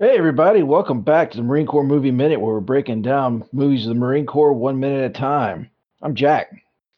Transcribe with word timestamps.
Hey, 0.00 0.16
everybody, 0.16 0.62
welcome 0.62 1.02
back 1.02 1.30
to 1.30 1.36
the 1.36 1.42
Marine 1.42 1.66
Corps 1.66 1.84
Movie 1.84 2.10
Minute, 2.10 2.40
where 2.40 2.54
we're 2.54 2.60
breaking 2.60 3.02
down 3.02 3.44
movies 3.52 3.84
of 3.84 3.90
the 3.90 4.00
Marine 4.00 4.24
Corps 4.24 4.54
one 4.54 4.80
minute 4.80 5.04
at 5.04 5.10
a 5.10 5.12
time. 5.20 5.70
I'm 6.00 6.14
Jack. 6.14 6.50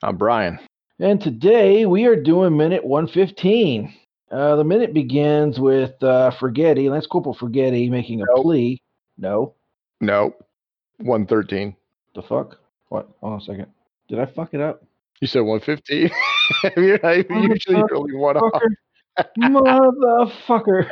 I'm 0.05 0.17
Brian. 0.17 0.61
And 1.01 1.21
today 1.21 1.85
we 1.85 2.05
are 2.07 2.15
doing 2.15 2.57
minute 2.57 2.85
115. 2.85 3.93
Uh, 4.31 4.55
the 4.55 4.63
minute 4.63 4.95
begins 4.95 5.59
with 5.59 6.01
uh, 6.03 6.31
Fragetti, 6.39 6.89
Lance 6.89 7.07
Corporal 7.09 7.35
Fragetti, 7.35 7.91
making 7.91 8.21
a 8.23 8.25
Nope. 8.37 8.45
plea. 8.45 8.81
No. 9.19 9.55
No, 10.01 10.33
113. 10.99 11.75
The 12.15 12.23
fuck? 12.23 12.59
What? 12.89 13.09
Hold 13.21 13.33
on 13.33 13.39
a 13.41 13.43
second. 13.43 13.67
Did 14.09 14.21
I 14.21 14.27
fuck 14.27 14.55
it 14.55 14.61
up? 14.61 14.85
You 15.21 15.27
said 15.27 15.41
115? 15.41 16.09
You're 16.77 17.01
not- 17.03 17.51
usually 17.51 17.77
you're 17.79 17.97
only 17.97 18.15
one 18.15 18.37
off. 18.37 18.63
Motherfucker. 19.39 20.89
Motherfucker. 20.89 20.91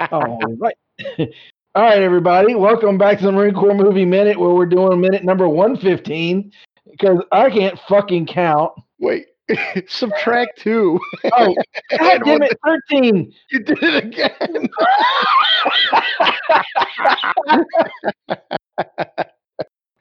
All 0.12 0.56
right. 0.60 0.76
All 0.98 1.82
right, 1.82 2.02
everybody. 2.02 2.54
Welcome 2.54 2.96
back 2.96 3.18
to 3.18 3.24
the 3.24 3.32
Marine 3.32 3.54
Corps 3.54 3.74
Movie 3.74 4.06
Minute, 4.06 4.38
where 4.38 4.54
we're 4.54 4.64
doing 4.64 4.98
minute 4.98 5.24
number 5.24 5.46
115 5.46 6.50
because 6.90 7.18
I 7.32 7.50
can't 7.50 7.78
fucking 7.86 8.26
count. 8.26 8.72
Wait, 8.98 9.26
subtract 9.86 10.58
two. 10.58 10.98
Oh, 11.32 11.54
God 11.98 12.22
damn 12.24 12.42
it, 12.42 12.56
13. 12.90 13.30
You 13.50 13.58
did 13.62 13.78
it 13.82 14.04
again. 14.04 14.68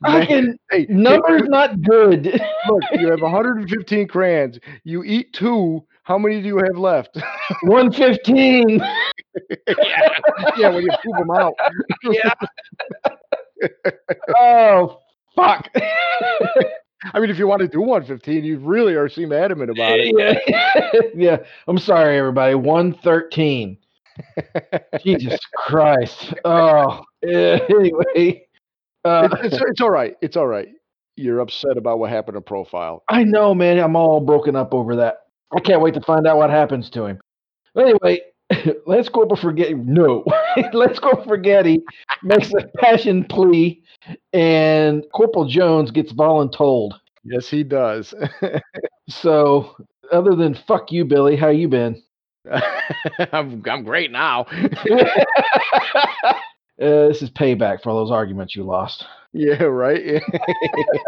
Fucking 0.05 0.57
hey, 0.71 0.85
numbers 0.87 1.43
not 1.45 1.81
good. 1.81 2.41
Look, 2.69 2.83
you 2.93 3.09
have 3.09 3.21
115 3.21 4.07
crayons. 4.07 4.59
You 4.85 5.03
eat 5.03 5.33
two. 5.33 5.85
How 6.05 6.19
many 6.19 6.39
do 6.39 6.47
you 6.47 6.57
have 6.57 6.77
left? 6.77 7.17
115. 7.63 8.79
yeah, 8.79 8.85
yeah, 10.57 10.69
when 10.69 10.83
you 10.83 10.89
poop 11.03 11.17
them 11.17 11.31
out. 11.31 11.53
yeah. 12.03 12.33
oh, 14.37 14.99
fuck. 15.35 15.67
I 17.13 17.19
mean, 17.19 17.29
if 17.31 17.39
you 17.39 17.47
want 17.47 17.61
to 17.61 17.67
do 17.67 17.81
115, 17.81 18.43
you 18.43 18.59
really 18.59 18.93
are 18.93 19.09
seem 19.09 19.31
adamant 19.33 19.71
about 19.71 19.99
it. 19.99 20.13
yeah. 20.15 21.01
yeah. 21.15 21.37
I'm 21.67 21.79
sorry, 21.79 22.17
everybody. 22.19 22.53
113. 22.53 23.77
Jesus 25.03 25.39
Christ. 25.55 26.35
Oh, 26.45 27.03
yeah, 27.23 27.59
anyway. 27.69 28.45
Uh, 29.03 29.27
It's, 29.43 29.55
it's, 29.55 29.63
it's 29.69 29.81
all 29.81 29.89
right. 29.89 30.15
It's 30.21 30.37
all 30.37 30.47
right. 30.47 30.69
You're 31.15 31.39
upset 31.39 31.77
about 31.77 31.97
what 31.97 32.11
happened 32.11 32.35
to 32.35 32.41
Profile. 32.41 33.03
I 33.09 33.23
know, 33.23 33.55
man. 33.55 33.79
I'm 33.79 33.95
all 33.95 34.19
broken 34.19 34.55
up 34.55 34.73
over 34.73 34.95
that. 34.97 35.24
I 35.55 35.59
can't 35.61 35.81
wait 35.81 35.93
to 35.95 36.01
find 36.01 36.27
out 36.27 36.37
what 36.37 36.49
happens 36.49 36.89
to 36.91 37.05
him. 37.05 37.19
Anyway, 37.77 38.21
let's 38.85 39.09
go 39.09 39.27
for 39.27 39.35
forget. 39.37 39.75
No, 39.77 40.23
let's 40.73 40.99
go 40.99 41.11
Fragetti 41.13 41.79
makes 42.23 42.51
a 42.53 42.67
passion 42.77 43.23
plea, 43.25 43.81
and 44.33 45.03
Corporal 45.13 45.45
Jones 45.47 45.91
gets 45.91 46.13
voluntold. 46.13 46.91
Yes, 47.23 47.49
he 47.49 47.63
does. 47.63 48.13
So, 49.09 49.75
other 50.11 50.35
than 50.35 50.55
fuck 50.55 50.91
you, 50.91 51.05
Billy, 51.05 51.35
how 51.35 51.49
you 51.49 51.67
been? 51.67 52.01
I'm 53.31 53.61
I'm 53.67 53.83
great 53.83 54.11
now. 54.11 54.45
Uh, 56.81 57.07
this 57.07 57.21
is 57.21 57.29
payback 57.29 57.81
for 57.81 57.89
all 57.89 57.97
those 57.97 58.11
arguments 58.11 58.55
you 58.55 58.63
lost. 58.63 59.05
yeah, 59.31 59.63
right. 59.63 60.21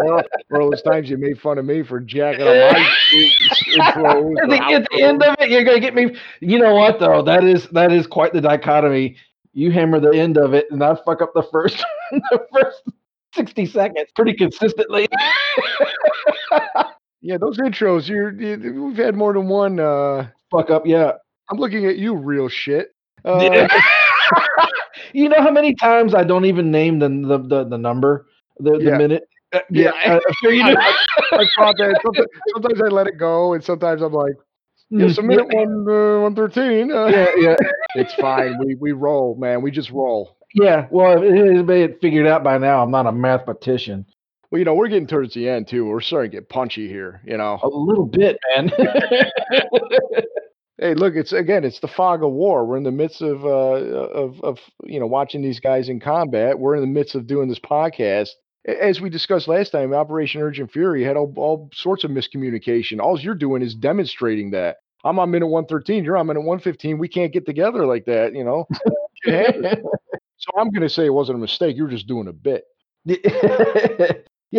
for 0.50 0.62
all 0.62 0.70
those 0.72 0.82
times 0.82 1.10
you 1.10 1.18
made 1.18 1.40
fun 1.42 1.58
of 1.58 1.66
me 1.66 1.84
for 1.84 2.00
jacking 2.00 2.42
on 2.48 2.74
my 2.74 2.90
intros. 3.14 4.36
at, 4.44 4.50
the, 4.50 4.74
at 4.74 4.88
the 4.92 5.02
end 5.04 5.24
of 5.24 5.36
it, 5.40 5.50
you're 5.50 5.64
gonna 5.66 5.80
get 5.82 5.94
me. 5.96 6.16
You 6.40 6.60
know 6.60 6.76
what 6.76 7.00
though? 7.00 7.22
That 7.22 7.44
is 7.44 7.68
that 7.70 7.92
is 7.92 8.08
quite 8.08 8.32
the 8.34 8.40
dichotomy. 8.42 9.18
You 9.54 9.72
hammer 9.72 10.00
the 10.00 10.12
end 10.12 10.38
of 10.38 10.54
it, 10.54 10.68
and 10.72 10.82
I 10.84 10.96
fuck 11.06 11.22
up 11.22 11.34
the 11.34 11.44
first 11.52 11.84
the 12.12 12.46
first 12.54 12.84
sixty 13.34 13.66
seconds 13.66 14.10
pretty 14.16 14.34
consistently. 14.36 15.08
yeah, 17.22 17.38
those 17.38 17.58
intros. 17.58 18.08
You're 18.08 18.32
you, 18.40 18.84
we've 18.86 18.98
had 18.98 19.16
more 19.16 19.34
than 19.34 19.48
one. 19.48 19.80
Uh, 19.80 20.30
fuck 20.50 20.70
up, 20.70 20.86
yeah. 20.86 21.14
I'm 21.50 21.58
looking 21.58 21.86
at 21.86 21.98
you, 21.98 22.16
real 22.16 22.48
shit. 22.48 22.94
Uh, 23.26 23.40
Yeah. 23.52 23.68
You 25.14 25.30
know 25.30 25.42
how 25.42 25.52
many 25.52 25.74
times 25.76 26.14
I 26.14 26.24
don't 26.24 26.46
even 26.46 26.72
name 26.72 27.00
the 27.00 27.10
the 27.10 27.38
the, 27.38 27.64
the 27.70 27.78
number, 27.78 28.28
the, 28.60 28.80
the 28.80 28.92
Yeah. 28.92 28.98
minute. 28.98 29.24
Uh, 29.54 29.60
Yeah. 29.74 29.92
yeah, 30.06 30.16
I'm 30.16 30.20
sure 30.42 30.52
you 30.54 30.64
do. 30.64 30.76
I 31.38 31.46
thought 31.58 31.78
that 31.78 32.00
sometimes, 32.04 32.30
sometimes 32.54 32.82
I 32.82 32.88
let 32.90 33.08
it 33.08 33.18
go, 33.18 33.54
and 33.54 33.64
sometimes 33.64 34.02
I'm 34.02 34.14
like, 34.14 34.34
yes, 34.98 35.18
a 35.18 35.24
Mm, 35.24 35.24
minute 35.24 35.48
one, 35.50 35.86
uh, 35.90 36.22
one 36.22 36.36
thirteen. 36.36 36.92
Uh, 36.92 37.12
Yeah, 37.12 37.26
yeah, 37.38 37.56
it's 37.94 38.14
fine. 38.14 38.58
We 38.58 38.76
we 38.76 38.92
roll, 38.92 39.36
man. 39.36 39.62
We 39.62 39.72
just 39.72 39.92
roll. 39.92 40.38
yeah. 40.54 40.88
Well, 40.92 41.22
if 41.22 41.32
anybody 41.32 41.82
had 41.82 42.00
figured 42.02 42.28
out 42.28 42.44
by 42.44 42.58
now, 42.58 42.82
I'm 42.84 42.92
not 42.92 43.08
a 43.08 43.12
mathematician. 43.12 44.06
Well, 44.50 44.60
you 44.60 44.66
know, 44.66 44.74
we're 44.76 44.88
getting 44.88 45.08
towards 45.08 45.34
the 45.34 45.48
end 45.50 45.68
too. 45.68 45.86
We're 45.86 46.02
starting 46.02 46.32
to 46.32 46.38
get 46.38 46.50
punchy 46.50 46.88
here. 46.88 47.22
You 47.26 47.38
know, 47.38 47.64
A 47.64 47.68
little 47.68 48.06
bit, 48.06 48.38
man. 48.56 48.72
hey, 50.78 50.94
look, 50.94 51.16
it's 51.16 51.34
again, 51.34 51.64
it's 51.64 51.80
the 51.80 51.88
fog 51.88 52.24
of 52.24 52.32
war. 52.32 52.66
We're 52.66 52.78
in 52.78 52.84
the 52.84 52.92
midst 52.92 53.22
of 53.22 53.46
uh 53.46 53.50
of 53.50 54.42
of 54.44 54.60
you 54.84 55.00
know 55.00 55.08
watching 55.08 55.42
these 55.42 55.60
guys 55.60 55.90
in 55.90 56.00
combat. 56.00 56.60
We're 56.60 56.76
in 56.76 56.82
the 56.82 56.88
midst 56.88 57.16
of 57.16 57.28
doing 57.28 57.50
this 57.50 57.60
podcast. 57.60 58.30
As 58.68 59.00
we 59.00 59.10
discussed 59.10 59.48
last 59.48 59.70
time, 59.70 59.94
Operation 59.94 60.42
Urgent 60.42 60.72
Fury 60.72 61.04
had 61.04 61.16
all, 61.16 61.34
all 61.38 61.70
sorts 61.74 62.04
of 62.04 62.12
miscommunication. 62.12 63.00
All 63.00 63.18
you're 63.18 63.34
doing 63.34 63.62
is 63.62 63.74
demonstrating 63.74 64.52
that. 64.52 64.78
I'm 65.06 65.20
on 65.20 65.32
minute 65.32 65.48
113. 65.48 66.04
You're 66.04 66.18
on 66.18 66.28
minute 66.28 66.42
115. 66.42 66.98
We 66.98 67.08
can't 67.08 67.32
get 67.32 67.46
together 67.46 67.86
like 67.86 68.06
that, 68.06 68.36
you 68.36 68.44
know. 68.44 68.68
Can't 69.26 69.56
have 69.56 69.80
it. 69.80 69.84
so 70.38 70.52
I'm 70.58 70.70
going 70.70 70.82
to 70.84 70.90
say 70.90 71.06
it 71.06 71.14
wasn't 71.14 71.38
a 71.38 71.42
mistake. 71.42 71.76
You 71.76 71.84
were 71.84 71.90
just 71.90 72.08
doing 72.08 72.28
a 72.28 72.34
bit. 72.34 72.66
yeah, 73.06 73.18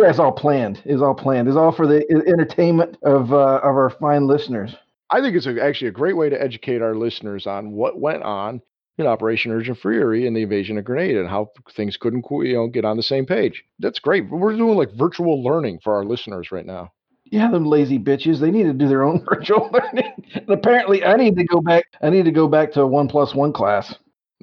it's 0.09 0.19
all 0.19 0.31
planned. 0.31 0.81
It's 0.85 1.01
all 1.01 1.13
planned. 1.13 1.47
It's 1.47 1.55
all 1.55 1.71
for 1.71 1.87
the 1.87 2.03
entertainment 2.27 2.97
of 3.03 3.31
uh, 3.31 3.59
of 3.59 3.75
our 3.75 3.91
fine 4.01 4.27
listeners. 4.27 4.75
I 5.11 5.21
think 5.21 5.35
it's 5.35 5.47
a, 5.47 5.61
actually 5.61 5.87
a 5.87 5.91
great 5.91 6.15
way 6.15 6.29
to 6.29 6.41
educate 6.41 6.81
our 6.81 6.95
listeners 6.95 7.47
on 7.47 7.71
what 7.71 7.99
went 7.99 8.23
on 8.23 8.61
in 8.97 9.07
Operation 9.07 9.51
Urgent 9.51 9.79
Fury 9.79 10.27
and 10.27 10.35
the 10.35 10.41
invasion 10.41 10.77
of 10.77 10.85
Grenada 10.85 11.21
and 11.21 11.29
how 11.29 11.49
things 11.71 11.97
couldn't 11.97 12.25
you 12.29 12.53
know 12.53 12.67
get 12.67 12.85
on 12.85 12.97
the 12.97 13.03
same 13.03 13.25
page. 13.25 13.63
That's 13.79 13.99
great. 13.99 14.29
We're 14.29 14.55
doing 14.55 14.77
like 14.77 14.93
virtual 14.93 15.43
learning 15.43 15.79
for 15.83 15.93
our 15.95 16.05
listeners 16.05 16.51
right 16.51 16.65
now. 16.65 16.91
Yeah, 17.25 17.49
them 17.51 17.65
lazy 17.65 17.99
bitches. 17.99 18.39
They 18.39 18.51
need 18.51 18.63
to 18.63 18.73
do 18.73 18.87
their 18.87 19.03
own 19.03 19.23
virtual 19.29 19.69
learning. 19.71 20.25
And 20.33 20.49
apparently, 20.49 21.03
I 21.03 21.15
need 21.15 21.35
to 21.37 21.43
go 21.43 21.61
back. 21.61 21.85
I 22.01 22.09
need 22.09 22.25
to 22.25 22.31
go 22.31 22.47
back 22.47 22.71
to 22.73 22.81
a 22.81 22.87
one 22.87 23.07
plus 23.07 23.33
one 23.33 23.53
class. 23.53 23.95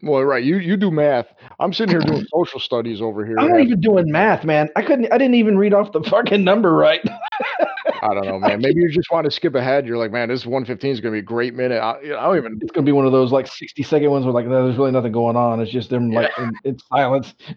Well, 0.02 0.22
right, 0.24 0.44
you 0.44 0.58
you 0.58 0.76
do 0.76 0.90
math. 0.90 1.26
I'm 1.58 1.72
sitting 1.72 1.90
here 1.98 2.00
doing 2.00 2.26
social 2.34 2.60
studies 2.60 3.00
over 3.00 3.24
here. 3.24 3.38
I'm 3.38 3.48
not 3.48 3.60
even 3.60 3.80
doing 3.80 4.10
math, 4.10 4.44
man. 4.44 4.68
I 4.76 4.82
couldn't. 4.82 5.10
I 5.10 5.16
didn't 5.16 5.36
even 5.36 5.56
read 5.56 5.72
off 5.72 5.92
the 5.92 6.02
fucking 6.02 6.44
number 6.44 6.74
right. 6.74 7.00
I 8.02 8.12
don't 8.12 8.26
know, 8.26 8.38
man. 8.38 8.60
Maybe 8.60 8.80
you 8.82 8.90
just 8.90 9.10
want 9.10 9.24
to 9.24 9.30
skip 9.30 9.54
ahead. 9.54 9.86
You're 9.86 9.96
like, 9.96 10.12
man, 10.12 10.28
this 10.28 10.44
115 10.44 10.90
is 10.90 11.00
going 11.00 11.12
to 11.12 11.16
be 11.16 11.20
a 11.20 11.22
great 11.22 11.54
minute. 11.54 11.80
I, 11.80 11.92
I 11.92 12.26
don't 12.26 12.36
even. 12.36 12.58
It's 12.60 12.72
gonna 12.72 12.84
be 12.84 12.92
one 12.92 13.06
of 13.06 13.12
those 13.12 13.32
like 13.32 13.46
sixty 13.46 13.82
second 13.82 14.10
ones 14.10 14.26
where 14.26 14.34
like 14.34 14.46
no, 14.46 14.66
there's 14.66 14.76
really 14.76 14.92
nothing 14.92 15.12
going 15.12 15.36
on. 15.36 15.60
It's 15.60 15.72
just 15.72 15.88
them 15.88 16.10
like 16.10 16.30
in, 16.38 16.52
in 16.64 16.78
silence. 16.78 17.34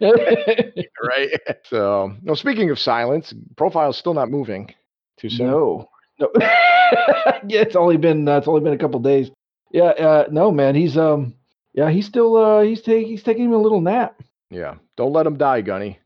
Right. 1.02 1.30
So, 1.64 2.14
no. 2.22 2.34
Speaking 2.34 2.70
of 2.70 2.78
silence, 2.78 3.32
profile's 3.56 3.96
still 3.96 4.14
not 4.14 4.30
moving. 4.30 4.74
Too 5.18 5.30
soon. 5.30 5.46
No, 5.46 5.88
no. 6.18 6.28
yeah, 6.38 7.60
it's 7.60 7.76
only 7.76 7.96
been 7.96 8.28
uh, 8.28 8.38
it's 8.38 8.48
only 8.48 8.60
been 8.60 8.72
a 8.74 8.78
couple 8.78 9.00
days. 9.00 9.30
Yeah, 9.72 9.84
uh, 9.84 10.24
no, 10.30 10.50
man. 10.50 10.74
He's 10.74 10.96
um, 10.96 11.34
yeah, 11.74 11.90
he's 11.90 12.06
still 12.06 12.36
uh, 12.36 12.62
he's 12.62 12.82
taking 12.82 13.08
he's 13.08 13.22
taking 13.22 13.44
him 13.46 13.52
a 13.52 13.58
little 13.58 13.80
nap. 13.80 14.20
Yeah. 14.50 14.76
Don't 14.96 15.12
let 15.12 15.26
him 15.26 15.38
die, 15.38 15.60
Gunny. 15.60 15.98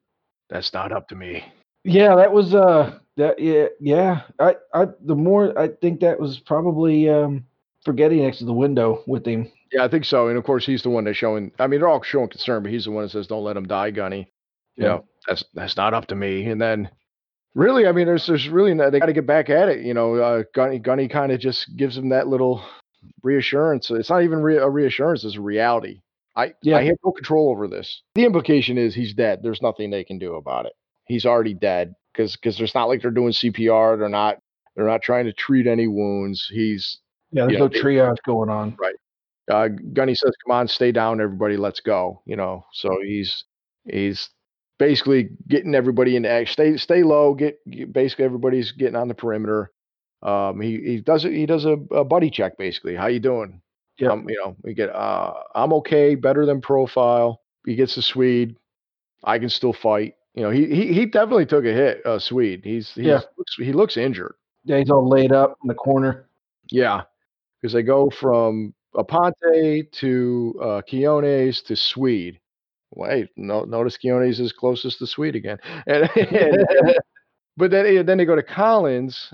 That's 0.50 0.72
not 0.72 0.92
up 0.92 1.08
to 1.08 1.14
me. 1.16 1.44
Yeah, 1.84 2.14
that 2.16 2.32
was 2.32 2.54
uh, 2.54 2.98
that 3.16 3.38
yeah, 3.38 3.66
yeah. 3.80 4.22
I 4.38 4.56
I 4.72 4.86
the 5.04 5.14
more 5.14 5.58
I 5.58 5.68
think 5.68 6.00
that 6.00 6.20
was 6.20 6.38
probably 6.38 7.08
um, 7.08 7.44
Fragetti 7.86 8.22
next 8.22 8.38
to 8.38 8.44
the 8.44 8.52
window 8.52 9.02
with 9.06 9.26
him. 9.26 9.50
Yeah, 9.72 9.84
I 9.84 9.88
think 9.88 10.04
so. 10.04 10.28
And 10.28 10.38
of 10.38 10.44
course, 10.44 10.64
he's 10.64 10.82
the 10.82 10.90
one 10.90 11.04
that's 11.04 11.16
showing. 11.16 11.50
I 11.58 11.66
mean, 11.66 11.80
they're 11.80 11.88
all 11.88 12.02
showing 12.02 12.28
concern, 12.28 12.62
but 12.62 12.72
he's 12.72 12.84
the 12.84 12.90
one 12.90 13.04
that 13.04 13.10
says, 13.10 13.26
"Don't 13.26 13.44
let 13.44 13.56
him 13.56 13.66
die, 13.66 13.90
Gunny." 13.90 14.30
You 14.76 14.84
Yeah. 14.84 14.88
know, 14.88 15.04
that's 15.26 15.44
that's 15.54 15.76
not 15.76 15.94
up 15.94 16.06
to 16.08 16.14
me. 16.14 16.46
And 16.46 16.60
then, 16.60 16.90
really, 17.54 17.86
I 17.86 17.92
mean, 17.92 18.06
there's 18.06 18.26
there's 18.26 18.48
really 18.48 18.74
no, 18.74 18.90
they 18.90 19.00
got 19.00 19.06
to 19.06 19.12
get 19.12 19.26
back 19.26 19.50
at 19.50 19.68
it. 19.68 19.80
You 19.84 19.94
know, 19.94 20.14
uh, 20.16 20.42
Gunny 20.54 20.78
Gunny 20.78 21.08
kind 21.08 21.32
of 21.32 21.40
just 21.40 21.76
gives 21.76 21.96
him 21.96 22.10
that 22.10 22.28
little 22.28 22.62
reassurance. 23.22 23.90
It's 23.90 24.10
not 24.10 24.22
even 24.22 24.40
re- 24.40 24.56
a 24.58 24.68
reassurance; 24.68 25.24
it's 25.24 25.36
a 25.36 25.40
reality. 25.40 26.00
I 26.36 26.54
Yeah. 26.62 26.76
I 26.76 26.84
have 26.84 26.96
no 27.04 27.12
control 27.12 27.50
over 27.50 27.68
this. 27.68 28.02
The 28.14 28.24
implication 28.24 28.76
is 28.78 28.94
he's 28.94 29.14
dead. 29.14 29.40
There's 29.42 29.62
nothing 29.62 29.90
they 29.90 30.04
can 30.04 30.18
do 30.18 30.34
about 30.34 30.66
it. 30.66 30.72
He's 31.06 31.26
already 31.26 31.54
dead 31.54 31.94
because 32.12 32.36
because 32.36 32.58
there's 32.58 32.74
not 32.74 32.88
like 32.88 33.02
they're 33.02 33.10
doing 33.10 33.32
CPR. 33.32 33.98
They're 33.98 34.08
not 34.08 34.38
they're 34.74 34.86
not 34.86 35.02
trying 35.02 35.26
to 35.26 35.32
treat 35.32 35.66
any 35.66 35.86
wounds. 35.86 36.48
He's 36.52 36.98
Yeah, 37.30 37.42
there's 37.46 37.52
Yeah, 37.54 37.58
no 37.60 37.68
triage 37.68 38.16
going 38.26 38.50
on. 38.50 38.76
Right. 38.80 38.96
Uh, 39.50 39.68
Gunny 39.92 40.14
says, 40.14 40.32
"Come 40.44 40.56
on, 40.56 40.68
stay 40.68 40.90
down, 40.90 41.20
everybody. 41.20 41.56
Let's 41.56 41.80
go." 41.80 42.22
You 42.26 42.36
know, 42.36 42.64
so 42.72 42.96
he's 43.04 43.44
he's 43.84 44.30
basically 44.78 45.28
getting 45.48 45.74
everybody 45.74 46.16
into 46.16 46.30
act. 46.30 46.48
Stay 46.50 46.76
stay 46.78 47.02
low. 47.02 47.34
Get, 47.34 47.58
get- 47.70 47.92
basically 47.92 48.24
everybody's 48.24 48.72
getting 48.72 48.96
on 48.96 49.06
the 49.08 49.14
perimeter. 49.14 49.70
Um, 50.24 50.60
he 50.60 50.78
he 50.80 51.00
does 51.00 51.24
it. 51.24 51.32
He 51.32 51.46
does 51.46 51.64
a, 51.66 51.72
a 51.92 52.04
buddy 52.04 52.30
check 52.30 52.56
basically. 52.58 52.94
How 52.96 53.06
you 53.08 53.20
doing? 53.20 53.60
Yep. 53.98 54.10
Um, 54.10 54.28
you 54.28 54.36
know, 54.42 54.56
we 54.62 54.74
get 54.74 54.90
uh, 54.90 55.34
I'm 55.54 55.72
okay, 55.74 56.14
better 56.14 56.46
than 56.46 56.60
profile. 56.60 57.42
He 57.66 57.76
gets 57.76 57.94
the 57.94 58.02
Swede. 58.02 58.56
I 59.24 59.38
can 59.38 59.48
still 59.48 59.72
fight. 59.72 60.14
You 60.34 60.42
know, 60.42 60.50
he 60.50 60.66
he, 60.66 60.92
he 60.92 61.06
definitely 61.06 61.46
took 61.46 61.64
a 61.64 61.72
hit. 61.72 62.04
Uh, 62.04 62.18
Swede. 62.18 62.62
He's, 62.64 62.90
he's 62.94 63.06
Yeah. 63.06 63.20
looks, 63.38 63.54
he 63.56 63.72
looks 63.72 63.96
injured. 63.96 64.34
Yeah, 64.64 64.78
he's 64.78 64.90
all 64.90 65.08
laid 65.08 65.30
up 65.32 65.58
in 65.62 65.68
the 65.68 65.74
corner. 65.74 66.26
Yeah, 66.70 67.02
because 67.60 67.72
they 67.74 67.82
go 67.82 68.10
from 68.10 68.74
Aponte 68.96 69.90
to 69.92 70.54
uh, 70.60 70.82
Quiñones 70.90 71.62
to 71.66 71.76
Swede. 71.76 72.40
Wait, 72.96 73.28
no, 73.36 73.64
notice 73.64 73.98
Quiñones 74.02 74.40
is 74.40 74.52
closest 74.52 74.98
to 75.00 75.06
Swede 75.06 75.36
again. 75.36 75.58
And, 75.86 76.04
and- 76.16 76.96
but 77.56 77.70
then 77.70 77.86
eh, 77.86 78.02
then 78.02 78.18
they 78.18 78.24
go 78.24 78.36
to 78.36 78.42
Collins, 78.42 79.32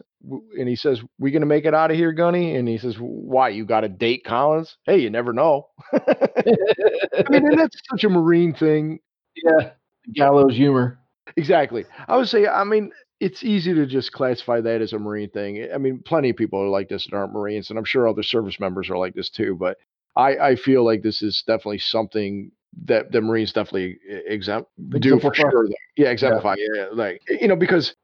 and 0.59 0.69
he 0.69 0.77
says, 0.77 1.01
"We 1.19 1.31
gonna 1.31 1.47
make 1.47 1.65
it 1.65 1.75
out 1.75 1.91
of 1.91 1.97
here, 1.97 2.13
Gunny?" 2.13 2.57
And 2.57 2.69
he 2.69 2.79
says, 2.79 2.97
"Why? 2.99 3.49
You 3.49 3.65
got 3.65 3.81
to 3.81 3.89
date 3.89 4.25
Collins? 4.25 4.77
Hey, 4.85 4.99
you 4.99 5.11
never 5.11 5.33
know." 5.33 5.69
I 5.93 7.25
mean, 7.31 7.47
and 7.47 7.59
that's 7.59 7.81
such 7.91 8.05
a 8.05 8.09
Marine 8.09 8.55
thing. 8.55 9.01
yeah, 9.37 9.71
gallows 10.13 10.55
humor. 10.55 10.99
Exactly. 11.37 11.85
I 12.09 12.17
would 12.17 12.29
say, 12.29 12.47
I 12.47 12.65
mean, 12.65 12.91
it's 13.21 13.45
easy 13.45 13.73
to 13.75 13.87
just 13.87 14.13
classify 14.13 14.61
that 14.61 14.81
as 14.81 14.93
a 14.93 14.99
Marine 14.99 15.31
thing. 15.31 15.69
I 15.73 15.79
mean, 15.79 16.03
plenty 16.05 16.31
of 16.31 16.37
people 16.37 16.61
are 16.61 16.69
like 16.69 16.89
this 16.89 17.07
that 17.07 17.17
aren't 17.17 17.33
Marines, 17.33 17.71
and 17.71 17.79
I'm 17.79 17.85
sure 17.85 18.09
other 18.09 18.23
service 18.23 18.59
members 18.59 18.91
are 18.91 18.99
like 18.99 19.15
this 19.15 19.31
too. 19.31 19.57
But 19.59 19.79
I, 20.17 20.37
I 20.37 20.57
feel 20.57 20.85
like 20.85 21.03
this 21.03 21.23
is 21.23 21.43
definitely 21.47 21.79
something 21.79 22.51
that 22.85 23.13
the 23.13 23.21
Marines 23.21 23.53
definitely 23.53 23.99
exempt 24.27 24.71
do 25.01 25.19
for 25.21 25.35
sure. 25.35 25.69
Yeah, 25.97 26.11
exemplify. 26.11 26.57
Yeah. 26.59 26.87
like 26.93 27.21
you 27.29 27.49
know, 27.49 27.57
because 27.57 27.95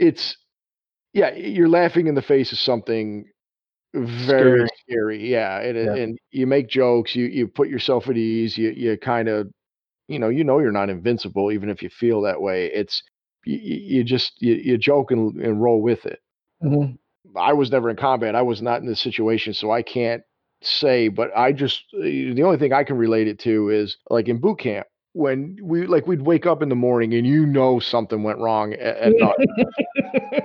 it's 0.00 0.36
yeah, 1.14 1.32
you're 1.34 1.68
laughing 1.68 2.08
in 2.08 2.14
the 2.16 2.22
face 2.22 2.52
of 2.52 2.58
something 2.58 3.26
very 3.94 4.66
Scary. 4.66 4.68
scary. 4.88 5.30
Yeah, 5.30 5.60
and, 5.60 5.76
Yeah. 5.76 5.94
and 5.96 6.18
you 6.32 6.46
make 6.46 6.68
jokes, 6.68 7.14
you 7.16 7.26
you 7.26 7.48
put 7.48 7.68
yourself 7.68 8.08
at 8.08 8.16
ease, 8.16 8.58
you 8.58 8.70
you 8.70 8.96
kind 8.98 9.28
of 9.28 9.48
you 10.08 10.18
know 10.20 10.28
you 10.30 10.44
know 10.44 10.58
you're 10.60 10.72
not 10.72 10.90
invincible 10.90 11.52
even 11.52 11.70
if 11.70 11.82
you 11.82 11.90
feel 11.90 12.22
that 12.22 12.40
way. 12.42 12.66
It's 12.72 13.02
you, 13.44 13.58
you 13.62 14.04
just 14.04 14.40
you, 14.42 14.54
you 14.54 14.78
joke 14.78 15.12
and, 15.12 15.36
and 15.40 15.62
roll 15.62 15.82
with 15.82 16.06
it. 16.06 16.20
Mhm. 16.62 16.98
I 17.36 17.52
was 17.54 17.70
never 17.70 17.90
in 17.90 17.96
combat. 17.96 18.34
I 18.36 18.42
was 18.42 18.62
not 18.62 18.80
in 18.80 18.86
this 18.86 19.00
situation, 19.00 19.54
so 19.54 19.70
I 19.70 19.82
can't 19.82 20.22
say. 20.62 21.08
But 21.08 21.30
I 21.36 21.52
just 21.52 21.84
uh, 21.94 22.02
the 22.02 22.42
only 22.44 22.58
thing 22.58 22.72
I 22.72 22.84
can 22.84 22.98
relate 22.98 23.28
it 23.28 23.38
to 23.40 23.70
is 23.70 23.96
like 24.10 24.28
in 24.28 24.38
boot 24.40 24.58
camp 24.60 24.86
when 25.12 25.58
we 25.62 25.86
like 25.86 26.06
we'd 26.06 26.22
wake 26.22 26.46
up 26.46 26.62
in 26.62 26.68
the 26.68 26.74
morning 26.76 27.14
and 27.14 27.26
you 27.26 27.44
know 27.46 27.80
something 27.80 28.22
went 28.22 28.38
wrong 28.38 28.74
at, 28.74 28.96
at. 28.96 29.12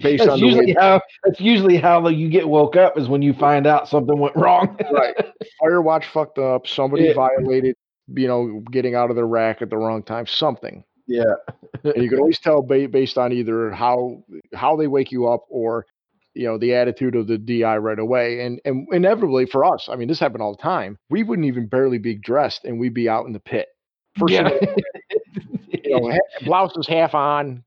Based 0.00 0.24
that's 0.24 0.40
usually 0.40 0.74
how 0.78 1.00
that's 1.24 1.40
usually 1.40 1.76
how 1.76 2.06
you 2.08 2.28
get 2.30 2.48
woke 2.48 2.76
up 2.76 2.96
is 2.96 3.08
when 3.08 3.22
you 3.22 3.32
find 3.34 3.66
out 3.66 3.88
something 3.88 4.18
went 4.18 4.34
wrong. 4.36 4.78
right. 4.92 5.14
Firewatch 5.62 6.04
fucked 6.04 6.38
up. 6.38 6.66
Somebody 6.66 7.04
Yeah. 7.04 7.14
violated. 7.14 7.76
You 8.12 8.26
know, 8.26 8.62
getting 8.72 8.94
out 8.94 9.10
of 9.10 9.16
the 9.16 9.24
rack 9.24 9.62
at 9.62 9.70
the 9.70 9.76
wrong 9.76 10.02
time. 10.02 10.26
Something. 10.26 10.82
yeah, 11.06 11.24
and 11.84 12.02
you 12.02 12.08
can 12.08 12.18
always 12.18 12.40
tell 12.40 12.60
ba- 12.62 12.88
based 12.88 13.18
on 13.18 13.32
either 13.32 13.70
how 13.70 14.24
how 14.54 14.74
they 14.76 14.86
wake 14.88 15.12
you 15.12 15.28
up 15.28 15.44
or 15.48 15.86
you 16.34 16.46
know 16.46 16.58
the 16.58 16.74
attitude 16.74 17.14
of 17.14 17.28
the 17.28 17.38
DI 17.38 17.76
right 17.76 17.98
away. 17.98 18.40
And 18.40 18.60
and 18.64 18.88
inevitably 18.90 19.46
for 19.46 19.64
us, 19.64 19.88
I 19.88 19.94
mean, 19.96 20.08
this 20.08 20.18
happened 20.18 20.42
all 20.42 20.56
the 20.56 20.62
time. 20.62 20.98
We 21.08 21.22
wouldn't 21.22 21.46
even 21.46 21.66
barely 21.68 21.98
be 21.98 22.14
dressed, 22.16 22.64
and 22.64 22.80
we'd 22.80 22.94
be 22.94 23.08
out 23.08 23.26
in 23.26 23.32
the 23.32 23.40
pit. 23.40 23.68
First 24.20 24.34
yeah. 24.34 24.50
you 25.84 26.00
know, 26.00 26.18
blouse 26.44 26.76
is 26.76 26.86
half 26.86 27.14
on. 27.14 27.64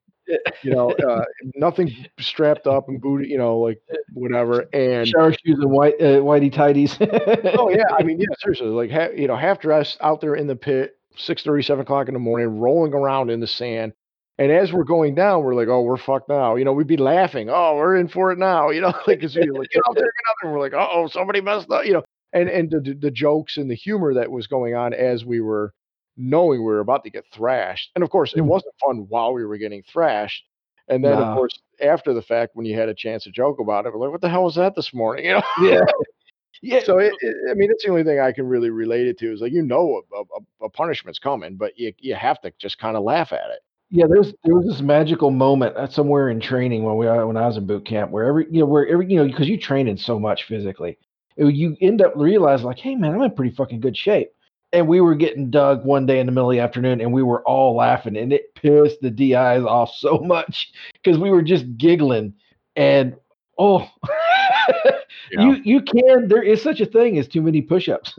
You 0.63 0.71
know, 0.71 0.91
uh, 1.09 1.25
nothing 1.55 1.91
strapped 2.19 2.67
up 2.67 2.87
and 2.87 3.01
booted. 3.01 3.29
You 3.29 3.37
know, 3.37 3.57
like 3.59 3.81
whatever. 4.13 4.65
And 4.73 5.07
shower 5.07 5.33
shoes 5.33 5.59
and 5.59 5.71
white 5.71 5.95
uh, 6.01 6.19
whitey 6.21 6.51
tidies. 6.51 6.97
oh 7.57 7.69
yeah, 7.69 7.83
I 7.97 8.03
mean, 8.03 8.19
yeah, 8.19 8.27
seriously, 8.39 8.67
like 8.69 8.91
ha- 8.91 9.13
you 9.15 9.27
know, 9.27 9.35
half 9.35 9.59
dressed 9.59 9.97
out 10.01 10.21
there 10.21 10.35
in 10.35 10.47
the 10.47 10.55
pit, 10.55 10.97
six 11.17 11.43
thirty, 11.43 11.63
seven 11.63 11.81
o'clock 11.83 12.07
in 12.07 12.13
the 12.13 12.19
morning, 12.19 12.59
rolling 12.59 12.93
around 12.93 13.29
in 13.31 13.39
the 13.39 13.47
sand. 13.47 13.93
And 14.39 14.51
as 14.51 14.73
we're 14.73 14.83
going 14.85 15.13
down, 15.13 15.43
we're 15.43 15.53
like, 15.55 15.67
"Oh, 15.67 15.81
we're 15.83 15.97
fucked 15.97 16.29
now." 16.29 16.55
You 16.55 16.65
know, 16.65 16.73
we'd 16.73 16.87
be 16.87 16.97
laughing. 16.97 17.49
"Oh, 17.51 17.75
we're 17.75 17.97
in 17.97 18.07
for 18.07 18.31
it 18.31 18.39
now." 18.39 18.69
You 18.71 18.81
know, 18.81 18.93
like, 19.07 19.21
'cause 19.21 19.35
you're 19.35 19.53
like, 19.53 19.69
"Get 19.69 19.81
out 19.87 19.95
there, 19.95 20.05
get 20.05 20.29
out 20.29 20.35
there." 20.41 20.49
And 20.49 20.53
we're 20.53 20.59
like, 20.59 20.73
"Oh, 20.73 21.07
somebody 21.07 21.41
messed 21.41 21.69
up." 21.69 21.85
You 21.85 21.93
know, 21.93 22.03
and 22.33 22.49
and 22.49 22.71
the- 22.71 22.97
the 22.99 23.11
jokes 23.11 23.57
and 23.57 23.69
the 23.69 23.75
humor 23.75 24.13
that 24.15 24.31
was 24.31 24.47
going 24.47 24.73
on 24.73 24.93
as 24.93 25.23
we 25.25 25.39
were 25.41 25.71
knowing 26.17 26.59
we 26.59 26.65
were 26.65 26.79
about 26.79 27.03
to 27.03 27.09
get 27.09 27.25
thrashed. 27.31 27.91
And 27.95 28.03
of 28.03 28.09
course, 28.09 28.33
it 28.35 28.41
Mhm. 28.41 28.47
wasn't 28.47 28.75
fun 28.85 29.05
while 29.09 29.33
we 29.33 29.45
were 29.45 29.57
getting 29.57 29.83
thrashed. 29.83 30.43
And 30.87 31.03
then, 31.03 31.17
Nah. 31.17 31.19
of 31.19 31.29
course, 31.31 31.53
after 31.81 32.13
the 32.13 32.21
fact, 32.21 32.55
when 32.55 32.65
you 32.65 32.75
had 32.77 32.89
a 32.89 32.93
chance 32.93 33.23
to 33.23 33.31
joke 33.31 33.59
about 33.59 33.85
it, 33.85 33.93
we're 33.93 33.99
like, 33.99 34.11
"What 34.11 34.21
the 34.21 34.29
hell 34.29 34.43
was 34.43 34.55
that 34.55 34.75
this 34.75 34.93
morning?" 34.93 35.25
You 35.27 35.33
know. 35.35 35.41
yeah, 35.55 35.79
yeah. 36.61 36.79
So 36.81 36.97
it, 36.99 37.13
it, 37.21 37.35
I 37.51 37.53
mean, 37.55 37.71
it's 37.71 37.83
the 37.83 37.89
only 37.91 38.03
thing 38.03 38.19
I 38.19 38.31
can 38.31 38.47
really 38.47 38.69
relate 38.69 39.07
it 39.07 39.17
to 39.19 39.31
is 39.33 39.41
like 39.41 39.51
you 39.53 39.63
know 39.63 40.01
a, 40.13 40.19
a, 40.63 40.65
a 40.65 40.69
punishment's 40.69 41.19
coming, 41.19 41.55
but 41.55 41.77
you 41.77 41.93
you 41.99 42.15
have 42.15 42.39
to 42.41 42.51
just 42.59 42.77
kind 42.79 42.97
of 42.97 43.03
laugh 43.03 43.31
at 43.33 43.49
it. 43.51 43.59
Yeah, 43.89 44.05
there's 44.09 44.33
there 44.43 44.55
was 44.55 44.65
this 44.65 44.81
magical 44.81 45.29
moment 45.31 45.75
uh, 45.77 45.87
somewhere 45.87 46.29
in 46.29 46.39
training 46.39 46.83
when 46.83 46.97
we 46.97 47.07
uh, 47.07 47.25
when 47.25 47.37
I 47.37 47.45
was 47.47 47.57
in 47.57 47.65
boot 47.67 47.85
camp 47.85 48.11
where 48.11 48.25
every 48.25 48.47
you 48.49 48.59
know 48.59 48.65
where 48.65 48.87
every 48.87 49.07
you 49.07 49.17
know 49.17 49.25
because 49.27 49.47
you 49.47 49.57
train 49.57 49.87
in 49.87 49.97
so 49.97 50.19
much 50.19 50.45
physically, 50.45 50.97
it- 51.37 51.53
you 51.53 51.75
end 51.81 52.01
up 52.01 52.13
realizing 52.15 52.65
like, 52.65 52.79
hey 52.79 52.95
man, 52.95 53.13
I'm 53.13 53.21
in 53.21 53.31
pretty 53.35 53.55
fucking 53.55 53.79
good 53.81 53.95
shape. 53.95 54.31
And 54.73 54.87
we 54.87 55.01
were 55.01 55.13
getting 55.15 55.51
dug 55.51 55.85
one 55.85 56.05
day 56.07 56.19
in 56.19 56.25
the 56.25 56.31
middle 56.31 56.49
of 56.49 56.55
the 56.55 56.59
afternoon, 56.59 56.99
and 56.99 57.13
we 57.13 57.21
were 57.23 57.43
all 57.47 57.75
laughing, 57.75 58.17
and 58.17 58.33
it 58.33 58.53
pissed 58.55 59.01
the 59.01 59.11
DIs 59.11 59.63
off 59.63 59.93
so 59.93 60.17
much 60.23 60.71
because 61.01 61.19
we 61.19 61.29
were 61.29 61.43
just 61.43 61.77
giggling, 61.77 62.33
and 62.75 63.15
oh, 63.59 63.87
you 65.31 65.53
you 65.63 65.81
can 65.81 66.27
there 66.27 66.43
is 66.43 66.61
such 66.61 66.81
a 66.81 66.85
thing 66.85 67.17
as 67.19 67.27
too 67.27 67.41
many 67.41 67.61
push-ups. 67.61 68.17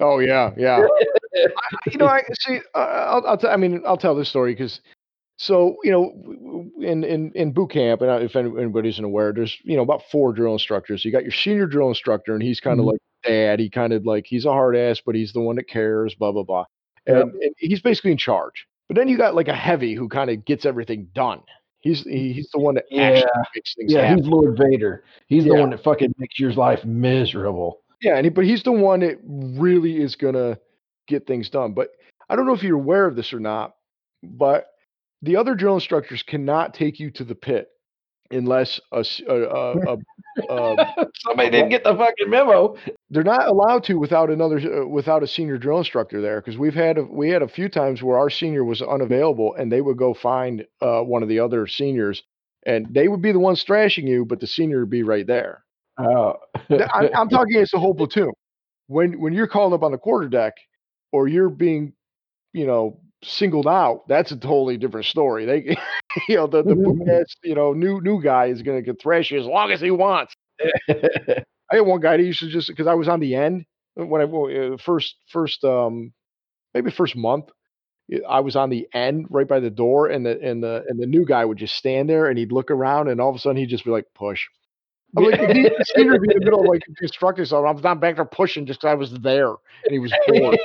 Oh 0.00 0.18
yeah, 0.18 0.52
yeah. 0.56 0.82
I- 1.36 1.90
you 1.90 1.98
know, 1.98 2.06
I 2.06 2.22
see. 2.40 2.58
Uh, 2.74 2.78
I'll, 2.78 3.26
I'll 3.26 3.38
t- 3.38 3.48
I 3.48 3.56
mean, 3.56 3.82
I'll 3.86 3.96
tell 3.96 4.14
this 4.14 4.28
story 4.28 4.52
because. 4.54 4.80
So 5.38 5.76
you 5.82 5.90
know, 5.90 6.70
in 6.86 7.02
in 7.02 7.32
in 7.34 7.52
boot 7.52 7.70
camp, 7.70 8.00
and 8.02 8.22
if 8.22 8.36
any- 8.36 8.50
anybody 8.60 8.90
isn't 8.90 9.04
aware, 9.04 9.32
there's 9.32 9.56
you 9.64 9.74
know 9.76 9.82
about 9.82 10.02
four 10.12 10.32
drill 10.32 10.52
instructors. 10.52 11.04
You 11.04 11.10
got 11.10 11.22
your 11.24 11.32
senior 11.32 11.66
drill 11.66 11.88
instructor, 11.88 12.34
and 12.34 12.42
he's 12.42 12.60
kind 12.60 12.78
of 12.78 12.84
Mhm. 12.84 12.92
like 12.92 13.00
dad. 13.24 13.60
He 13.60 13.68
kind 13.70 13.92
of 13.92 14.04
like 14.06 14.26
he's 14.26 14.44
a 14.44 14.52
hard 14.52 14.76
ass, 14.76 15.00
but 15.04 15.14
he's 15.14 15.32
the 15.32 15.40
one 15.40 15.56
that 15.56 15.68
cares. 15.68 16.14
Blah 16.14 16.32
blah 16.32 16.42
blah, 16.42 16.64
and, 17.06 17.16
Yep. 17.16 17.26
and 17.40 17.54
he's 17.58 17.80
basically 17.80 18.12
in 18.12 18.18
charge. 18.18 18.66
But 18.88 18.96
then 18.96 19.08
you 19.08 19.16
got 19.16 19.34
like 19.34 19.48
a 19.48 19.54
heavy 19.54 19.94
who 19.94 20.08
kind 20.08 20.30
of 20.30 20.44
gets 20.44 20.66
everything 20.66 21.08
done. 21.14 21.40
He's 21.80 22.02
he's 22.04 22.48
the 22.52 22.60
one 22.60 22.74
that 22.76 22.84
Yeah. 22.90 23.08
actually 23.08 23.30
makes 23.56 23.74
things 23.74 23.92
yeah, 23.92 24.02
happen. 24.02 24.22
he's 24.24 24.28
Lord 24.32 24.56
Vader. 24.56 25.04
He's 25.26 25.44
the 25.44 25.54
one 25.54 25.70
that 25.70 25.82
fucking 25.82 26.14
makes 26.18 26.38
your 26.38 26.52
life 26.52 26.84
miserable. 26.84 27.80
Yeah, 28.00 28.16
and 28.16 28.26
he, 28.26 28.30
but 28.30 28.44
he's 28.44 28.62
the 28.62 28.72
one 28.72 29.00
that 29.00 29.18
really 29.24 30.00
is 30.00 30.14
gonna 30.14 30.58
get 31.08 31.26
things 31.26 31.50
done. 31.50 31.72
But 31.72 31.90
I 32.28 32.36
don't 32.36 32.46
know 32.46 32.52
if 32.54 32.62
you're 32.62 32.76
aware 32.78 33.06
of 33.06 33.16
this 33.16 33.32
or 33.32 33.40
not, 33.40 33.74
but 34.22 34.66
the 35.22 35.36
other 35.36 35.54
drill 35.54 35.74
instructors 35.74 36.22
cannot 36.22 36.72
take 36.74 37.00
you 37.00 37.10
to 37.12 37.24
the 37.24 37.34
pit 37.34 37.68
unless 38.32 38.80
a, 38.92 38.98
s- 38.98 39.20
a- 39.28 39.44
a- 39.44 39.94
a- 39.94 39.98
a- 40.48 41.06
Somebody 41.16 41.50
didn't 41.50 41.70
get 41.70 41.84
the 41.84 41.94
fucking 41.94 42.30
memo. 42.30 42.76
they're 43.10 43.22
not 43.24 43.48
allowed 43.48 43.84
to 43.84 43.94
without 43.98 44.30
another 44.30 44.58
uh, 44.82 44.86
without 44.86 45.22
a 45.22 45.26
senior 45.26 45.58
drill 45.58 45.78
instructor 45.78 46.20
there 46.20 46.40
because 46.40 46.58
we've 46.58 46.74
had 46.74 46.98
a, 46.98 47.02
we 47.04 47.28
had 47.30 47.42
a 47.42 47.48
few 47.48 47.68
times 47.68 48.02
where 48.02 48.18
our 48.18 48.30
senior 48.30 48.64
was 48.64 48.82
unavailable 48.82 49.54
and 49.56 49.70
they 49.70 49.80
would 49.80 49.96
go 49.98 50.14
find 50.14 50.66
uh, 50.80 51.00
one 51.02 51.22
of 51.22 51.28
the 51.28 51.38
other 51.40 51.66
seniors 51.66 52.22
and 52.66 52.86
they 52.94 53.08
would 53.08 53.22
be 53.22 53.32
the 53.32 53.38
ones 53.40 53.62
thrashing 53.64 54.06
you, 54.06 54.24
but 54.24 54.40
the 54.40 54.46
senior 54.46 54.80
would 54.80 54.90
be 54.90 55.02
right 55.02 55.26
there. 55.26 55.64
Oh. 55.98 56.34
I'm, 56.70 57.08
I'm 57.14 57.28
talking 57.30 57.56
it's 57.60 57.74
a 57.74 57.78
whole 57.78 57.94
platoon. 57.94 58.30
When 58.88 59.20
when 59.20 59.32
you're 59.34 59.46
calling 59.48 59.74
up 59.74 59.82
on 59.82 59.92
the 59.92 59.98
quarter 59.98 60.28
deck, 60.28 60.54
or 61.12 61.28
you're 61.28 61.50
being, 61.50 61.92
you 62.52 62.66
know, 62.66 63.00
singled 63.24 63.66
out, 63.66 64.06
that's 64.08 64.32
a 64.32 64.36
totally 64.36 64.76
different 64.76 65.06
story. 65.06 65.44
They, 65.46 65.76
you 66.28 66.36
know, 66.36 66.46
the 66.46 66.62
the 66.62 67.20
ass, 67.20 67.34
you 67.42 67.54
know, 67.54 67.72
new 67.72 68.00
new 68.00 68.22
guy 68.22 68.46
is 68.46 68.62
gonna 68.62 68.82
get 68.82 69.00
thrash 69.00 69.30
you 69.30 69.40
as 69.40 69.46
long 69.46 69.70
as 69.70 69.80
he 69.80 69.90
wants. 69.90 70.34
I 70.88 71.76
had 71.76 71.80
one 71.80 72.00
guy 72.00 72.16
that 72.16 72.22
used 72.22 72.40
to 72.40 72.48
just 72.48 72.68
because 72.68 72.86
I 72.86 72.94
was 72.94 73.08
on 73.08 73.20
the 73.20 73.34
end 73.34 73.64
when 73.94 74.20
I 74.20 74.24
uh, 74.24 74.76
first 74.78 75.16
first 75.28 75.64
um 75.64 76.12
maybe 76.74 76.90
first 76.90 77.16
month. 77.16 77.46
I 78.28 78.40
was 78.40 78.56
on 78.56 78.68
the 78.68 78.86
end 78.92 79.26
right 79.30 79.48
by 79.48 79.60
the 79.60 79.70
door, 79.70 80.08
and 80.08 80.26
the 80.26 80.38
and 80.40 80.62
the 80.62 80.84
and 80.88 81.00
the 81.00 81.06
new 81.06 81.24
guy 81.24 81.44
would 81.44 81.58
just 81.58 81.76
stand 81.76 82.10
there, 82.10 82.26
and 82.26 82.38
he'd 82.38 82.52
look 82.52 82.70
around, 82.70 83.08
and 83.08 83.20
all 83.20 83.30
of 83.30 83.36
a 83.36 83.38
sudden 83.38 83.56
he'd 83.56 83.70
just 83.70 83.84
be 83.84 83.90
like, 83.90 84.06
"Push." 84.14 84.46
I'm 85.16 85.24
like, 85.24 85.40
the 85.40 85.46
the 85.78 85.84
senior 85.94 86.12
would 86.12 86.22
be 86.22 86.28
in 86.32 86.38
the 86.38 86.44
middle 86.44 86.60
of 86.60 86.66
like 86.66 86.82
instructing 87.02 87.44
something. 87.44 87.68
I'm 87.68 87.80
not 87.82 88.00
back 88.00 88.16
there 88.16 88.24
pushing 88.24 88.66
just 88.66 88.80
because 88.80 88.92
I 88.92 88.94
was 88.94 89.12
there, 89.12 89.48
and 89.48 89.90
he 89.90 89.98
was 89.98 90.12
bored. 90.26 90.58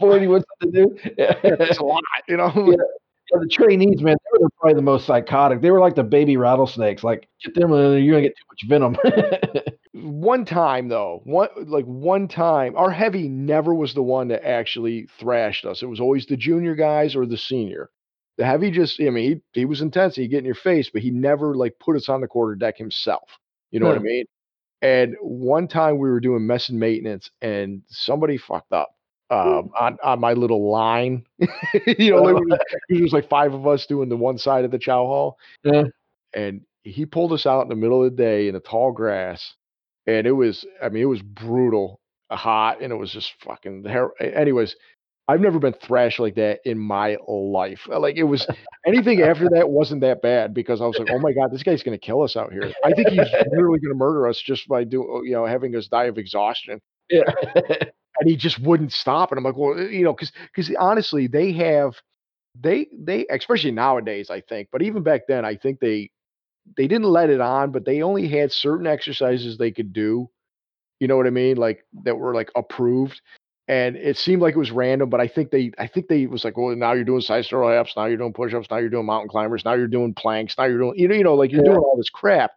Boy, 0.00 0.20
he 0.20 0.26
wants 0.28 0.46
to 0.62 0.70
do. 0.70 0.96
It's 1.16 1.78
a 1.78 1.84
lot, 1.84 2.02
you 2.28 2.36
know. 2.36 2.52
Yeah, 3.32 3.38
the 3.40 3.48
trainees, 3.48 4.02
man, 4.02 4.16
they 4.32 4.38
were 4.42 4.48
probably 4.58 4.74
the 4.74 4.82
most 4.82 5.06
psychotic. 5.06 5.60
They 5.62 5.70
were 5.70 5.80
like 5.80 5.94
the 5.94 6.02
baby 6.02 6.36
rattlesnakes. 6.36 7.04
Like, 7.04 7.28
get 7.44 7.54
them, 7.54 7.70
you're 7.72 8.16
gonna 8.16 8.22
get 8.22 8.34
too 8.36 8.44
much 8.50 8.68
venom. 8.68 8.96
one 9.94 10.44
time 10.44 10.88
though, 10.88 11.20
one 11.24 11.48
like 11.66 11.84
one 11.86 12.28
time, 12.28 12.76
our 12.76 12.90
heavy 12.90 13.28
never 13.28 13.74
was 13.74 13.94
the 13.94 14.02
one 14.02 14.28
that 14.28 14.46
actually 14.46 15.08
thrashed 15.18 15.64
us. 15.64 15.82
It 15.82 15.86
was 15.86 16.00
always 16.00 16.26
the 16.26 16.36
junior 16.36 16.74
guys 16.74 17.16
or 17.16 17.26
the 17.26 17.38
senior. 17.38 17.90
The 18.38 18.46
heavy 18.46 18.70
just, 18.70 19.00
I 19.00 19.10
mean, 19.10 19.42
he 19.54 19.60
he 19.60 19.64
was 19.66 19.80
intense. 19.82 20.16
He'd 20.16 20.28
get 20.28 20.38
in 20.40 20.44
your 20.44 20.54
face, 20.54 20.90
but 20.90 21.02
he 21.02 21.10
never 21.10 21.54
like 21.54 21.78
put 21.80 21.96
us 21.96 22.08
on 22.08 22.20
the 22.20 22.28
quarter 22.28 22.56
deck 22.56 22.78
himself. 22.78 23.39
You 23.70 23.80
know 23.80 23.86
what 23.86 23.96
I 23.96 24.00
mean? 24.00 24.24
And 24.82 25.14
one 25.20 25.68
time 25.68 25.98
we 25.98 26.08
were 26.10 26.20
doing 26.20 26.46
mess 26.46 26.68
and 26.70 26.80
maintenance, 26.80 27.30
and 27.42 27.82
somebody 27.88 28.38
fucked 28.38 28.72
up 28.72 28.94
um, 29.30 29.70
on 29.78 29.98
on 30.02 30.20
my 30.20 30.32
little 30.32 30.70
line. 30.70 31.24
you 31.38 32.10
know, 32.10 32.26
Oh. 32.26 32.56
there 32.88 33.02
was 33.02 33.12
like 33.12 33.28
five 33.28 33.52
of 33.54 33.66
us 33.66 33.86
doing 33.86 34.08
the 34.08 34.16
one 34.16 34.38
side 34.38 34.64
of 34.64 34.70
the 34.70 34.78
chow 34.78 35.04
hall, 35.06 35.38
Yeah. 35.64 35.84
and 36.34 36.62
he 36.82 37.04
pulled 37.04 37.32
us 37.32 37.44
out 37.46 37.62
in 37.62 37.68
the 37.68 37.76
middle 37.76 38.02
of 38.02 38.10
the 38.10 38.16
day 38.22 38.48
in 38.48 38.54
the 38.54 38.60
tall 38.60 38.90
grass, 38.92 39.54
and 40.06 40.26
it 40.26 40.32
was, 40.32 40.64
I 40.82 40.88
mean, 40.88 41.02
it 41.02 41.06
was 41.06 41.20
brutal, 41.22 42.00
hot, 42.30 42.80
and 42.80 42.90
it 42.92 42.96
was 42.96 43.12
just 43.12 43.32
fucking. 43.44 43.84
Her- 43.84 44.14
anyways, 44.20 44.74
I've 45.30 45.40
never 45.40 45.58
been 45.58 45.74
thrashed 45.74 46.18
like 46.18 46.34
that 46.36 46.60
in 46.64 46.78
my 46.78 47.16
life. 47.28 47.86
Uh, 47.90 48.00
Like 48.00 48.16
it 48.16 48.24
was 48.24 48.46
anything 48.86 49.22
after 49.22 49.48
that 49.54 49.68
wasn't 49.70 50.00
that 50.02 50.22
bad 50.22 50.54
because 50.54 50.80
I 50.80 50.86
was 50.86 50.98
like, 50.98 51.08
oh 51.10 51.18
my 51.20 51.32
god, 51.32 51.52
this 51.52 51.62
guy's 51.62 51.82
gonna 51.82 51.98
kill 51.98 52.22
us 52.22 52.36
out 52.36 52.52
here. 52.52 52.72
I 52.84 52.92
think 52.92 53.08
he's 53.08 53.28
literally 53.50 53.78
gonna 53.80 53.94
murder 53.94 54.26
us 54.28 54.40
just 54.40 54.68
by 54.68 54.84
do 54.84 55.22
you 55.24 55.32
know 55.32 55.46
having 55.46 55.76
us 55.76 55.88
die 55.88 56.04
of 56.04 56.18
exhaustion 56.18 56.80
Yeah. 57.10 57.22
and 58.20 58.28
he 58.30 58.36
just 58.36 58.60
wouldn't 58.60 58.92
stop. 58.92 59.30
And 59.32 59.38
I'm 59.38 59.44
like, 59.44 59.56
well, 59.56 59.78
you 59.80 60.04
know, 60.04 60.12
because 60.12 60.32
because 60.54 60.74
honestly, 60.78 61.26
they 61.26 61.52
have 61.52 61.94
they 62.60 62.88
they 62.98 63.26
especially 63.30 63.72
nowadays, 63.72 64.30
I 64.30 64.40
think, 64.40 64.68
but 64.72 64.82
even 64.82 65.02
back 65.02 65.22
then, 65.28 65.44
I 65.44 65.56
think 65.56 65.80
they 65.80 66.10
they 66.76 66.88
didn't 66.88 67.08
let 67.08 67.30
it 67.30 67.40
on, 67.40 67.72
but 67.72 67.84
they 67.84 68.02
only 68.02 68.28
had 68.28 68.52
certain 68.52 68.86
exercises 68.86 69.56
they 69.58 69.70
could 69.72 69.92
do. 69.92 70.28
You 71.00 71.08
know 71.08 71.16
what 71.16 71.26
I 71.26 71.30
mean? 71.30 71.56
Like 71.56 71.84
that 72.04 72.16
were 72.16 72.34
like 72.34 72.50
approved. 72.56 73.20
And 73.70 73.94
it 73.94 74.16
seemed 74.16 74.42
like 74.42 74.56
it 74.56 74.58
was 74.58 74.72
random, 74.72 75.08
but 75.10 75.20
I 75.20 75.28
think 75.28 75.52
they 75.52 75.70
I 75.78 75.86
think 75.86 76.08
they 76.08 76.26
was 76.26 76.44
like, 76.44 76.56
well, 76.56 76.74
now 76.74 76.92
you're 76.92 77.04
doing 77.04 77.20
side 77.20 77.44
straddle 77.44 77.68
hops, 77.70 77.92
now 77.96 78.06
you're 78.06 78.16
doing 78.16 78.32
push-ups, 78.32 78.66
now 78.68 78.78
you're 78.78 78.88
doing 78.88 79.06
mountain 79.06 79.28
climbers, 79.28 79.64
now 79.64 79.74
you're 79.74 79.86
doing 79.86 80.12
planks, 80.12 80.58
now 80.58 80.64
you're 80.64 80.78
doing 80.80 80.94
you 80.96 81.06
know, 81.06 81.14
you 81.14 81.22
know, 81.22 81.36
like 81.36 81.52
you're 81.52 81.60
Yeah. 81.64 81.70
doing 81.74 81.78
all 81.84 81.96
this 81.96 82.10
crap. 82.10 82.50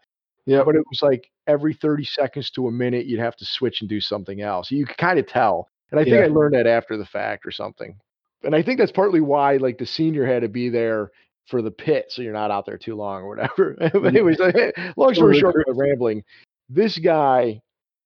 Yeah. 0.48 0.64
But 0.66 0.76
it 0.76 0.82
was 0.90 1.04
like 1.04 1.30
every 1.46 1.76
30 1.76 2.04
seconds 2.06 2.50
to 2.52 2.68
a 2.68 2.72
minute, 2.72 3.06
you'd 3.06 3.20
have 3.20 3.36
to 3.36 3.46
switch 3.46 3.82
and 3.82 3.90
do 3.90 4.02
something 4.02 4.42
else. 4.42 4.72
You 4.72 4.88
could 4.88 4.98
kind 4.98 5.20
of 5.20 5.28
tell. 5.28 5.68
And 5.92 6.00
I 6.00 6.04
think 6.04 6.16
Yeah. 6.16 6.24
I 6.24 6.28
learned 6.30 6.56
that 6.56 6.66
after 6.66 6.98
the 6.98 7.06
fact 7.06 7.46
or 7.46 7.52
something. 7.52 7.96
And 8.44 8.56
I 8.56 8.64
think 8.64 8.80
that's 8.80 8.92
partly 8.92 9.22
why 9.22 9.58
like 9.58 9.78
the 9.78 9.86
senior 9.86 10.26
had 10.26 10.42
to 10.42 10.50
be 10.50 10.70
there 10.70 11.12
for 11.46 11.62
the 11.62 11.70
pit, 11.70 12.06
so 12.10 12.24
you're 12.24 12.34
not 12.34 12.50
out 12.50 12.66
there 12.66 12.80
too 12.80 12.96
long 12.96 13.22
or 13.22 13.28
whatever. 13.30 13.76
but 13.94 14.06
anyways, 14.06 14.40
like, 14.40 14.56
long 14.98 15.14
story 15.14 15.38
short, 15.38 15.64
rambling. 15.68 16.24
This 16.70 16.98
guy, 16.98 17.62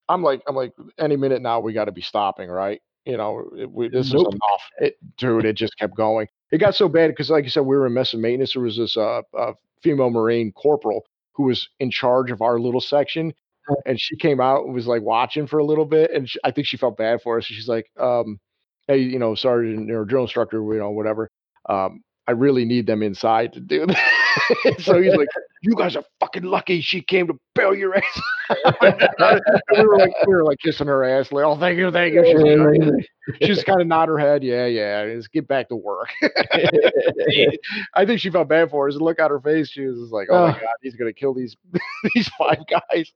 I'm 0.09 0.23
like, 0.23 0.41
I'm 0.45 0.57
like, 0.57 0.73
any 0.99 1.15
minute 1.15 1.41
now 1.41 1.61
we 1.61 1.71
got 1.71 1.85
to 1.85 1.93
be 1.93 2.01
stopping, 2.01 2.49
right? 2.49 2.81
You 3.07 3.17
know, 3.17 3.49
it- 3.57 3.71
we, 3.71 3.89
this 3.89 4.13
Nope. 4.13 4.27
is 4.27 4.33
enough, 4.35 4.63
it, 4.79 4.97
dude. 5.17 5.45
It 5.45 5.53
just 5.53 5.77
kept 5.79 5.95
going. 5.95 6.27
It 6.51 6.59
got 6.59 6.75
so 6.75 6.89
bad 6.89 7.07
because, 7.09 7.29
like 7.29 7.43
you 7.45 7.49
said, 7.49 7.61
we 7.61 7.77
were 7.77 7.87
in 7.87 7.93
mess 7.93 8.13
and 8.13 8.21
maintenance. 8.21 8.53
There 8.53 8.61
was 8.63 8.77
this 8.77 8.97
uh, 8.97 9.21
uh, 9.37 9.53
female 9.81 10.09
Marine 10.09 10.51
corporal 10.53 11.05
who 11.33 11.43
was 11.43 11.69
in 11.79 11.91
charge 11.91 12.31
of 12.31 12.41
our 12.41 12.59
little 12.59 12.81
section, 12.81 13.33
and 13.85 13.99
she 13.99 14.15
came 14.17 14.39
out 14.41 14.65
and 14.65 14.73
was 14.73 14.87
like 14.87 15.01
watching 15.03 15.47
for 15.47 15.59
a 15.59 15.65
little 15.65 15.85
bit, 15.85 16.11
and 16.11 16.29
she, 16.29 16.39
I 16.43 16.51
think 16.51 16.67
she 16.67 16.77
felt 16.77 16.97
bad 16.97 17.21
for 17.21 17.37
us. 17.37 17.45
She's 17.45 17.67
like, 17.67 17.89
um, 17.99 18.39
"Hey, 18.87 18.97
you 18.99 19.19
know, 19.19 19.35
sergeant 19.35 19.91
or 19.91 20.05
drill 20.05 20.23
instructor, 20.23 20.57
you 20.57 20.79
know, 20.79 20.91
whatever. 20.91 21.29
Um, 21.69 22.01
I 22.27 22.31
really 22.33 22.65
need 22.65 22.87
them 22.87 23.03
inside 23.03 23.53
to 23.53 23.59
do 23.61 23.85
that." 23.87 24.75
so 24.79 25.01
he's 25.01 25.15
like, 25.15 25.27
"You 25.63 25.75
guys 25.75 25.95
are 25.95 26.03
fucking 26.19 26.43
lucky 26.43 26.81
she 26.81 27.01
came 27.01 27.27
to 27.27 27.39
bail 27.71 27.75
your 27.79 27.95
ass." 27.95 28.21
and 28.81 29.41
we 29.77 29.86
were 29.86 29.97
like, 29.97 30.12
we 30.25 30.33
were 30.33 30.43
like 30.43 30.59
kissing 30.59 30.88
her 30.88 31.03
ass, 31.03 31.31
like, 31.31 31.43
"Oh, 31.45 31.57
thank 31.59 31.77
you, 31.77 31.91
thank 31.91 32.13
you." 32.13 32.24
She's, 32.25 32.43
Yeah, 32.45 32.55
like, 32.55 33.41
she's 33.41 33.63
kind 33.63 33.81
of 33.81 33.88
nod 33.88 34.07
her 34.09 34.17
head, 34.17 34.43
"Yeah, 34.43 34.65
yeah, 34.67 35.05
let's 35.13 35.27
get 35.27 35.47
back 35.47 35.69
to 35.69 35.75
work." 35.75 36.09
I 37.93 38.05
think 38.05 38.19
she 38.19 38.29
felt 38.29 38.47
bad 38.50 38.69
for 38.69 38.88
us. 38.88 38.95
And 38.95 39.01
look 39.03 39.19
at 39.19 39.31
her 39.31 39.39
face. 39.39 39.69
She 39.69 39.81
was 39.86 40.00
just 40.00 40.12
like, 40.13 40.27
"Oh 40.31 40.47
my 40.47 40.53
god, 40.53 40.69
he's 40.81 40.95
gonna 40.95 41.13
kill 41.13 41.33
these 41.33 41.55
these 42.15 42.29
five 42.38 42.59
guys." 42.67 43.12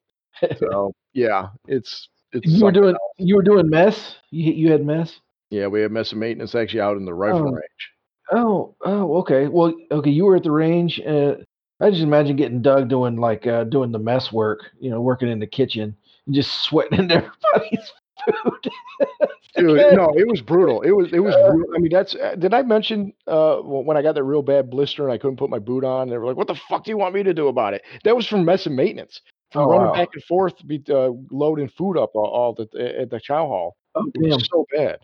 So 0.58 0.94
yeah, 1.14 1.50
it's 1.68 2.10
it's 2.34 2.48
you 2.52 2.64
were 2.66 2.72
doing 2.72 2.94
else. 2.96 3.14
you 3.18 3.36
were 3.36 3.44
doing 3.44 3.70
mess. 3.70 4.16
You 4.32 4.52
you 4.54 4.72
had 4.72 4.86
mess. 4.86 5.20
yeah. 5.50 5.68
We 5.68 5.82
had 5.82 5.92
mess 5.92 6.12
and 6.12 6.20
maintenance 6.20 6.56
actually 6.56 6.82
out 6.82 6.98
in 6.98 7.06
the 7.06 7.14
rifle 7.14 7.42
Oh. 7.48 7.52
range. 7.52 7.90
Oh 8.32 8.76
oh 8.86 9.18
okay. 9.18 9.48
Well 9.48 9.74
okay. 9.92 10.10
You 10.10 10.26
were 10.26 10.38
at 10.38 10.44
the 10.44 10.52
range. 10.52 11.00
Uh, 11.06 11.36
I 11.82 11.90
just 11.90 12.04
imagine 12.04 12.36
getting 12.36 12.62
Doug 12.62 12.90
doing 12.90 13.18
like 13.18 13.48
uh, 13.48 13.64
doing 13.66 13.92
the 13.92 14.00
mess 14.00 14.32
work. 14.32 14.72
You 14.80 14.92
know, 14.92 15.02
working 15.02 15.30
in 15.30 15.40
the 15.40 15.48
kitchen, 15.48 15.96
and 16.26 16.36
just 16.36 16.62
sweating 16.64 17.00
into 17.00 17.16
everybody's 17.16 17.92
food. 18.26 18.72
Dude, 19.58 19.92
no, 19.92 20.14
it 20.18 20.28
was 20.28 20.42
brutal. 20.42 20.82
It 20.82 20.92
was 20.92 21.12
it 21.12 21.20
was. 21.20 21.36
real- 21.36 21.76
I 21.76 21.80
mean, 21.80 21.92
that's. 21.92 22.16
uh, 22.16 22.36
Did 22.36 22.54
I 22.54 22.62
mention 22.62 23.14
uh 23.28 23.58
when 23.58 23.98
I 23.98 24.02
got 24.02 24.16
that 24.16 24.24
real 24.24 24.42
bad 24.42 24.70
blister 24.70 25.04
and 25.04 25.12
I 25.12 25.18
couldn't 25.18 25.38
put 25.38 25.50
my 25.50 25.60
boot 25.60 25.84
on? 25.84 26.10
They 26.10 26.18
were 26.18 26.26
like, 26.28 26.38
"What 26.38 26.48
the 26.48 26.56
fuck 26.70 26.86
do 26.86 26.92
you 26.92 26.98
want 26.98 27.14
me 27.16 27.24
to 27.24 27.34
do 27.34 27.48
about 27.50 27.74
it?" 27.74 27.82
That 28.06 28.16
was 28.16 28.26
from 28.28 28.46
mess 28.46 28.66
and 28.66 28.76
maintenance, 28.76 29.22
from 29.52 29.64
Oh, 29.64 29.68
running 29.72 29.88
wow. 29.88 29.94
back 29.94 30.10
and 30.14 30.24
forth, 30.24 30.54
be, 30.68 30.82
uh, 30.90 31.10
loading 31.32 31.68
food 31.68 31.98
up 31.98 32.12
all, 32.16 32.28
all 32.28 32.54
the 32.54 32.96
at 33.00 33.10
the 33.10 33.20
chow 33.20 33.46
hall. 33.48 33.76
Oh 33.96 34.06
It 34.16 34.22
was 34.22 34.38
damn. 34.38 34.40
so 34.46 34.66
bad. 34.74 35.00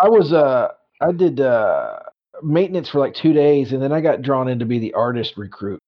I 0.00 0.08
was 0.08 0.32
uh 0.32 0.72
I 1.00 1.12
did 1.12 1.40
uh 1.40 2.00
maintenance 2.42 2.88
for 2.90 2.98
like 2.98 3.14
two 3.14 3.32
days, 3.32 3.72
and 3.72 3.80
then 3.80 3.92
I 3.92 4.00
got 4.00 4.22
drawn 4.22 4.48
in 4.48 4.58
to 4.58 4.64
be 4.66 4.80
the 4.80 4.94
artist 4.94 5.36
recruit. 5.36 5.80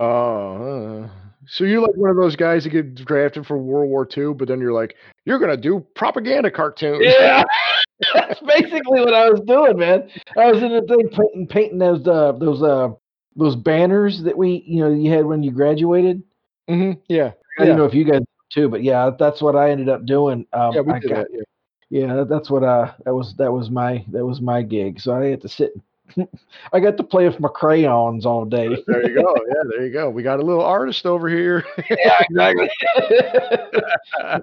Oh, 0.00 1.04
uh, 1.04 1.08
so 1.46 1.64
you're 1.64 1.80
like 1.80 1.96
one 1.96 2.10
of 2.10 2.16
those 2.16 2.36
guys 2.36 2.64
that 2.64 2.70
get 2.70 2.94
drafted 2.94 3.46
for 3.46 3.58
World 3.58 3.90
War 3.90 4.06
II, 4.06 4.34
but 4.34 4.48
then 4.48 4.60
you're 4.60 4.72
like, 4.72 4.96
you're 5.24 5.38
gonna 5.38 5.56
do 5.56 5.84
propaganda 5.94 6.50
cartoons. 6.50 7.04
Yeah, 7.04 7.42
that's 8.14 8.40
basically 8.40 9.00
what 9.00 9.14
I 9.14 9.30
was 9.30 9.40
doing, 9.40 9.78
man. 9.78 10.10
I 10.36 10.50
was 10.52 10.62
in 10.62 10.70
the 10.72 10.82
thing 10.82 11.08
painting, 11.10 11.46
painting 11.48 11.78
those 11.78 12.06
uh, 12.06 12.32
those 12.32 12.62
uh, 12.62 12.88
those 13.36 13.56
banners 13.56 14.22
that 14.24 14.36
we 14.36 14.64
you 14.66 14.80
know 14.80 14.90
you 14.90 15.10
had 15.12 15.26
when 15.26 15.42
you 15.42 15.50
graduated. 15.52 16.22
hmm 16.68 16.92
Yeah. 17.08 17.32
I 17.58 17.64
Yeah. 17.64 17.68
don't 17.68 17.76
know 17.78 17.84
if 17.84 17.94
you 17.94 18.04
guys 18.04 18.22
too, 18.52 18.68
but 18.68 18.82
yeah, 18.82 19.10
that's 19.18 19.42
what 19.42 19.56
I 19.56 19.70
ended 19.70 19.88
up 19.88 20.06
doing. 20.06 20.46
Um, 20.52 20.74
Yeah, 20.74 20.80
we 20.82 20.92
I 20.92 20.98
did 21.00 21.10
got, 21.10 21.26
that. 21.26 21.28
Yeah. 21.32 22.06
yeah, 22.06 22.24
that's 22.28 22.50
what 22.50 22.62
uh 22.64 22.92
that 23.04 23.14
was 23.14 23.34
that 23.36 23.52
was 23.52 23.70
my 23.70 24.04
that 24.08 24.24
was 24.24 24.40
my 24.40 24.62
gig. 24.62 25.00
So 25.00 25.12
I 25.14 25.26
had 25.26 25.42
to 25.42 25.48
sit. 25.48 25.72
I 26.72 26.80
got 26.80 26.96
to 26.96 27.02
play 27.04 27.26
with 27.28 27.40
my 27.40 27.48
crayons 27.48 28.26
all 28.26 28.44
day. 28.44 28.68
There 28.86 29.08
you 29.08 29.14
go. 29.22 29.34
Yeah, 29.48 29.62
there 29.70 29.86
you 29.86 29.92
go. 29.92 30.10
We 30.10 30.22
got 30.22 30.40
a 30.40 30.44
little 30.44 30.64
artist 30.64 31.06
over 31.06 31.28
here. 31.28 31.64
yeah, 31.90 32.20
exactly. 32.20 32.70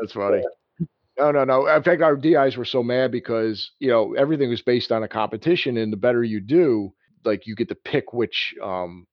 That's 0.00 0.12
funny. 0.12 0.42
No, 1.18 1.30
no, 1.30 1.44
no. 1.44 1.66
In 1.66 1.82
fact, 1.82 2.02
our 2.02 2.16
DIs 2.16 2.56
were 2.56 2.64
so 2.64 2.82
mad 2.82 3.12
because 3.12 3.72
you 3.80 3.88
know 3.88 4.14
everything 4.14 4.50
was 4.50 4.62
based 4.62 4.92
on 4.92 5.02
a 5.02 5.08
competition, 5.08 5.76
and 5.76 5.92
the 5.92 5.96
better 5.96 6.24
you 6.24 6.40
do, 6.40 6.92
like 7.24 7.46
you 7.46 7.54
get 7.54 7.68
to 7.68 7.74
pick 7.74 8.12
which 8.12 8.54
um 8.62 9.06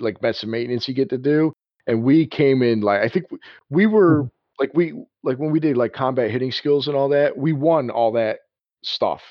like 0.00 0.22
mess 0.22 0.42
and 0.42 0.52
maintenance 0.52 0.88
you 0.88 0.94
get 0.94 1.10
to 1.10 1.18
do. 1.18 1.52
And 1.86 2.02
we 2.04 2.26
came 2.26 2.62
in 2.62 2.80
like 2.80 3.02
I 3.02 3.08
think 3.08 3.26
we, 3.30 3.38
we 3.70 3.86
were 3.86 4.30
like 4.58 4.72
we 4.74 4.94
like 5.22 5.38
when 5.38 5.50
we 5.52 5.60
did 5.60 5.76
like 5.76 5.92
combat 5.92 6.30
hitting 6.30 6.52
skills 6.52 6.88
and 6.88 6.96
all 6.96 7.10
that, 7.10 7.36
we 7.36 7.52
won 7.52 7.90
all 7.90 8.12
that 8.12 8.38
stuff. 8.82 9.22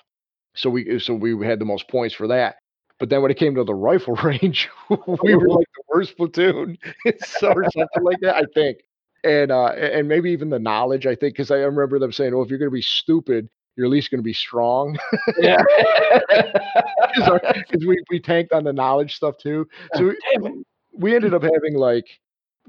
So 0.55 0.69
we 0.69 0.99
so 0.99 1.13
we 1.13 1.45
had 1.45 1.59
the 1.59 1.65
most 1.65 1.87
points 1.87 2.15
for 2.15 2.27
that. 2.27 2.55
But 2.99 3.09
then 3.09 3.21
when 3.21 3.31
it 3.31 3.37
came 3.37 3.55
to 3.55 3.63
the 3.63 3.73
rifle 3.73 4.15
range, 4.23 4.69
we 4.89 5.35
were 5.35 5.49
like 5.49 5.67
the 5.75 5.83
worst 5.89 6.17
platoon, 6.17 6.77
so 7.19 7.51
or 7.51 7.63
something 7.71 8.03
like 8.03 8.19
that. 8.21 8.35
I 8.35 8.43
think 8.53 8.77
and 9.23 9.51
uh 9.51 9.67
and 9.67 10.07
maybe 10.07 10.31
even 10.31 10.49
the 10.49 10.59
knowledge 10.59 11.05
i 11.05 11.15
think 11.15 11.33
because 11.33 11.51
i 11.51 11.57
remember 11.57 11.99
them 11.99 12.11
saying 12.11 12.33
oh 12.33 12.41
if 12.41 12.49
you're 12.49 12.59
going 12.59 12.69
to 12.69 12.73
be 12.73 12.81
stupid 12.81 13.47
you're 13.75 13.85
at 13.85 13.91
least 13.91 14.11
going 14.11 14.19
to 14.19 14.23
be 14.23 14.33
strong 14.33 14.97
yeah. 15.39 15.57
because 17.15 17.85
we, 17.87 18.01
we 18.09 18.19
tanked 18.19 18.51
on 18.51 18.63
the 18.63 18.73
knowledge 18.73 19.15
stuff 19.15 19.37
too 19.37 19.65
so 19.95 20.13
we, 20.39 20.63
we 20.93 21.15
ended 21.15 21.33
up 21.33 21.43
having 21.43 21.75
like 21.75 22.05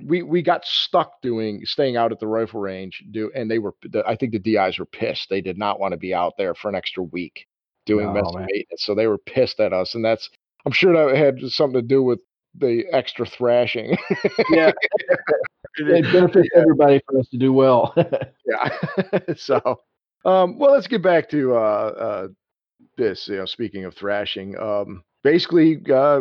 we 0.05 0.23
we 0.23 0.43
got 0.43 0.65
stuck 0.65 1.21
doing 1.23 1.65
staying 1.65 1.97
out 1.97 2.12
at 2.12 2.21
the 2.21 2.27
rifle 2.27 2.61
range 2.61 3.03
do 3.11 3.31
and 3.35 3.51
they 3.51 3.59
were 3.59 3.75
the, 3.83 4.07
i 4.07 4.17
think 4.17 4.33
the 4.33 4.39
DIs 4.39 4.79
were 4.79 4.87
pissed 4.87 5.29
they 5.29 5.41
did 5.41 5.59
not 5.59 5.81
want 5.81 5.93
to 5.93 5.99
be 5.99 6.15
out 6.15 6.35
there 6.39 6.55
for 6.55 6.69
an 6.69 6.75
extra 6.75 7.03
week 7.03 7.47
doing 7.87 8.12
No, 8.12 8.12
mess 8.12 8.33
man. 8.35 8.47
maintenance 8.51 8.85
so 8.85 8.95
they 8.95 9.07
were 9.07 9.19
pissed 9.19 9.61
at 9.61 9.73
us 9.73 9.95
and 9.95 10.05
that's 10.05 10.29
i'm 10.67 10.73
sure 10.73 10.93
that 10.93 11.17
had 11.17 11.41
something 11.51 11.81
to 11.81 11.87
do 11.87 12.03
with 12.03 12.21
the 12.57 12.85
extra 12.93 13.27
thrashing 13.27 13.97
Yeah. 14.49 14.73
It 15.79 16.11
benefits 16.12 16.49
everybody 16.55 17.01
for 17.09 17.19
us 17.19 17.29
to 17.31 17.39
do 17.39 17.53
well. 17.53 17.95
yeah 18.47 18.79
so 19.37 19.61
um 20.25 20.59
well 20.59 20.73
let's 20.73 20.87
get 20.87 21.03
back 21.03 21.29
to 21.31 21.55
uh 21.55 21.59
uh 21.59 22.29
this 22.97 23.29
you 23.29 23.37
know 23.37 23.47
speaking 23.47 23.85
of 23.85 23.95
thrashing 23.95 24.59
um 24.59 25.03
basically 25.25 25.81
uh 25.93 26.21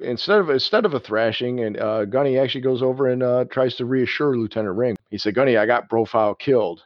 instead 0.00 0.38
of 0.40 0.50
instead 0.50 0.84
of 0.84 0.94
a 0.94 1.00
thrashing 1.00 1.60
and 1.60 1.78
uh 1.78 2.04
gunny 2.04 2.38
actually 2.38 2.60
goes 2.60 2.82
over 2.82 3.08
and 3.08 3.22
uh 3.22 3.44
tries 3.50 3.74
to 3.76 3.84
reassure 3.86 4.36
lieutenant 4.36 4.76
ring 4.76 4.96
he 5.10 5.18
said 5.18 5.34
gunny 5.34 5.56
i 5.56 5.66
got 5.66 5.88
profile 5.88 6.34
killed 6.34 6.82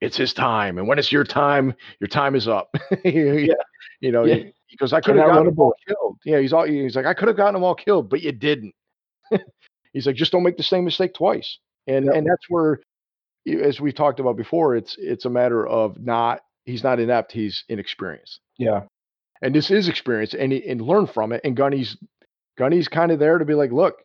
it's 0.00 0.16
his 0.16 0.32
time 0.32 0.78
and 0.78 0.86
when 0.88 0.98
it's 0.98 1.12
your 1.12 1.24
time 1.24 1.74
your 2.00 2.08
time 2.08 2.34
is 2.34 2.48
up 2.48 2.74
yeah. 3.04 3.54
you 4.00 4.10
know 4.12 4.24
Yeah. 4.24 4.34
he 4.36 4.76
i 4.92 5.00
could 5.00 5.16
have 5.16 5.26
gotten 5.26 5.46
them 5.46 5.58
all 5.58 5.74
killed 5.86 6.16
yeah 6.24 6.38
he's 6.38 6.52
all 6.52 6.64
he's 6.64 6.96
like 6.96 7.06
i 7.06 7.14
could 7.14 7.28
have 7.28 7.36
gotten 7.36 7.54
them 7.54 7.64
all 7.64 7.74
killed 7.74 8.08
but 8.08 8.20
you 8.22 8.32
didn't 8.32 8.74
he's 9.92 10.06
like 10.06 10.16
just 10.16 10.32
don't 10.32 10.42
make 10.42 10.56
the 10.56 10.62
same 10.62 10.84
mistake 10.84 11.14
twice 11.14 11.58
and 11.86 12.08
and 12.08 12.26
that's 12.26 12.46
where 12.48 12.80
as 13.64 13.80
we 13.80 13.90
talked 13.90 14.20
about 14.20 14.36
before, 14.36 14.76
it's 14.76 14.96
it's 14.98 15.24
a 15.24 15.30
matter 15.30 15.66
of 15.66 15.98
not 15.98 16.40
he's 16.66 16.84
not 16.84 17.00
inept, 17.00 17.32
he's 17.32 17.64
inexperienced. 17.70 18.38
yeah. 18.58 18.82
And 19.40 19.54
this 19.54 19.70
is 19.70 19.88
experience 19.88 20.34
and 20.34 20.52
he, 20.52 20.68
and 20.68 20.82
learn 20.82 21.06
from 21.06 21.32
it. 21.32 21.40
And 21.42 21.56
Gunny's 21.56 21.96
Gunny's 22.58 22.86
kind 22.86 23.10
of 23.10 23.18
there 23.18 23.38
to 23.38 23.44
be 23.46 23.54
like, 23.54 23.72
look, 23.72 23.96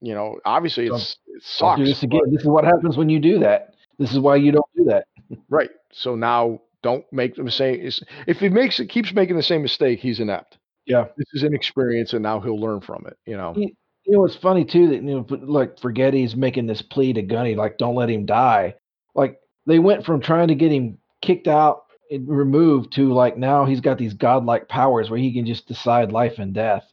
you 0.00 0.14
know, 0.14 0.40
obviously 0.44 0.86
it's 0.88 1.16
Don't 1.28 1.42
sucks. 1.76 1.78
do 1.78 1.84
this 1.86 2.00
but- 2.00 2.06
again. 2.06 2.32
This 2.32 2.40
is 2.42 2.48
what 2.48 2.64
happens 2.64 2.96
when 2.96 3.08
you 3.08 3.20
do 3.20 3.38
that. 3.38 3.74
This 4.00 4.10
is 4.12 4.18
why 4.18 4.34
you 4.36 4.50
don't 4.50 4.66
do 4.76 4.84
that. 4.86 5.04
Right. 5.48 5.70
So 5.92 6.14
now 6.14 6.60
don't 6.82 7.04
make 7.12 7.36
the 7.36 7.50
same. 7.50 7.88
If 8.26 8.38
he 8.38 8.48
makes 8.48 8.80
it, 8.80 8.88
keeps 8.88 9.12
making 9.12 9.36
the 9.36 9.42
same 9.42 9.62
mistake, 9.62 10.00
he's 10.00 10.20
inept. 10.20 10.58
Yeah. 10.86 11.06
This 11.16 11.26
is 11.34 11.44
inexperience, 11.44 12.12
and 12.12 12.22
now 12.22 12.40
he'll 12.40 12.60
learn 12.60 12.80
from 12.80 13.06
it. 13.06 13.16
You 13.26 13.36
know. 13.36 13.54
You 13.56 14.18
know, 14.18 14.24
it's 14.24 14.36
funny 14.36 14.64
too 14.64 14.88
that 14.88 14.96
you 14.96 15.02
know, 15.02 15.26
like 15.30 15.76
Fragetti's 15.76 16.34
making 16.34 16.66
this 16.66 16.82
plea 16.82 17.12
to 17.12 17.22
Gunny, 17.22 17.54
like, 17.54 17.78
don't 17.78 17.94
let 17.94 18.10
him 18.10 18.26
die. 18.26 18.74
Like 19.14 19.38
they 19.66 19.78
went 19.78 20.04
from 20.04 20.20
trying 20.20 20.48
to 20.48 20.56
get 20.56 20.72
him 20.72 20.98
kicked 21.20 21.46
out 21.46 21.84
and 22.10 22.28
removed 22.28 22.92
to 22.94 23.12
like 23.12 23.36
now 23.36 23.64
he's 23.64 23.80
got 23.80 23.98
these 23.98 24.14
godlike 24.14 24.68
powers 24.68 25.08
where 25.08 25.20
he 25.20 25.32
can 25.32 25.46
just 25.46 25.68
decide 25.68 26.10
life 26.10 26.38
and 26.38 26.52
death. 26.52 26.84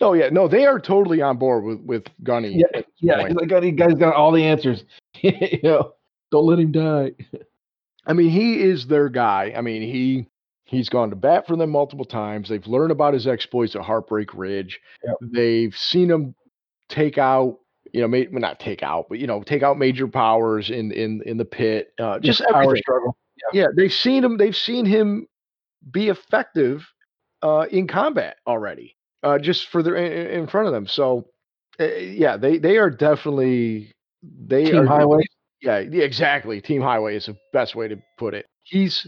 Oh 0.00 0.12
yeah, 0.12 0.28
no, 0.28 0.46
they 0.46 0.66
are 0.66 0.78
totally 0.78 1.22
on 1.22 1.38
board 1.38 1.64
with 1.64 1.80
with 1.80 2.04
Gunny. 2.22 2.50
Yeah, 2.54 2.82
Yeah, 3.00 3.26
he's 3.26 3.34
like, 3.34 3.62
he 3.62 3.72
guy's 3.72 3.94
got 3.94 4.14
all 4.14 4.30
the 4.30 4.44
answers. 4.44 4.84
you 5.20 5.58
know, 5.62 5.94
don't 6.30 6.46
let 6.46 6.58
him 6.58 6.72
die. 6.72 7.12
I 8.08 8.14
mean, 8.14 8.30
he 8.30 8.60
is 8.60 8.86
their 8.86 9.08
guy. 9.08 9.52
I 9.56 9.60
mean, 9.60 9.82
he 9.82 10.26
he's 10.64 10.88
gone 10.88 11.10
to 11.10 11.16
bat 11.16 11.46
for 11.46 11.56
them 11.56 11.70
multiple 11.70 12.04
times. 12.04 12.48
They've 12.48 12.66
learned 12.66 12.90
about 12.90 13.14
his 13.14 13.26
exploits 13.26 13.76
at 13.76 13.82
Heartbreak 13.82 14.34
Ridge. 14.34 14.80
Yep. 15.04 15.16
They've 15.32 15.76
seen 15.76 16.10
him 16.10 16.34
take 16.88 17.18
out, 17.18 17.58
you 17.92 18.00
know, 18.00 18.08
ma- 18.08 18.38
not 18.38 18.60
take 18.60 18.82
out, 18.82 19.06
but 19.08 19.18
you 19.18 19.26
know, 19.26 19.42
take 19.42 19.62
out 19.62 19.78
major 19.78 20.08
powers 20.08 20.70
in 20.70 20.90
in 20.92 21.22
in 21.26 21.36
the 21.36 21.44
pit. 21.44 21.92
Uh, 22.00 22.18
just 22.18 22.42
power 22.50 22.62
everything. 22.62 22.82
struggle. 22.82 23.16
Yeah, 23.52 23.66
they've 23.76 23.92
seen 23.92 24.24
him. 24.24 24.36
They've 24.36 24.56
seen 24.56 24.84
him 24.84 25.26
be 25.90 26.08
effective 26.08 26.86
uh, 27.42 27.66
in 27.70 27.86
combat 27.86 28.36
already, 28.46 28.96
uh, 29.22 29.38
just 29.38 29.68
for 29.68 29.82
their 29.82 29.96
in, 29.96 30.40
in 30.40 30.46
front 30.46 30.66
of 30.66 30.72
them. 30.72 30.86
So, 30.86 31.28
uh, 31.78 31.84
yeah, 31.84 32.36
they 32.36 32.58
they 32.58 32.78
are 32.78 32.90
definitely 32.90 33.94
they 34.22 34.66
Team 34.66 34.80
are 34.80 34.86
Highway. 34.86 35.22
Yeah, 35.60 35.76
exactly. 35.76 36.60
Team 36.60 36.82
Highway 36.82 37.16
is 37.16 37.26
the 37.26 37.36
best 37.52 37.74
way 37.74 37.88
to 37.88 37.96
put 38.16 38.34
it. 38.34 38.46
He's, 38.64 39.06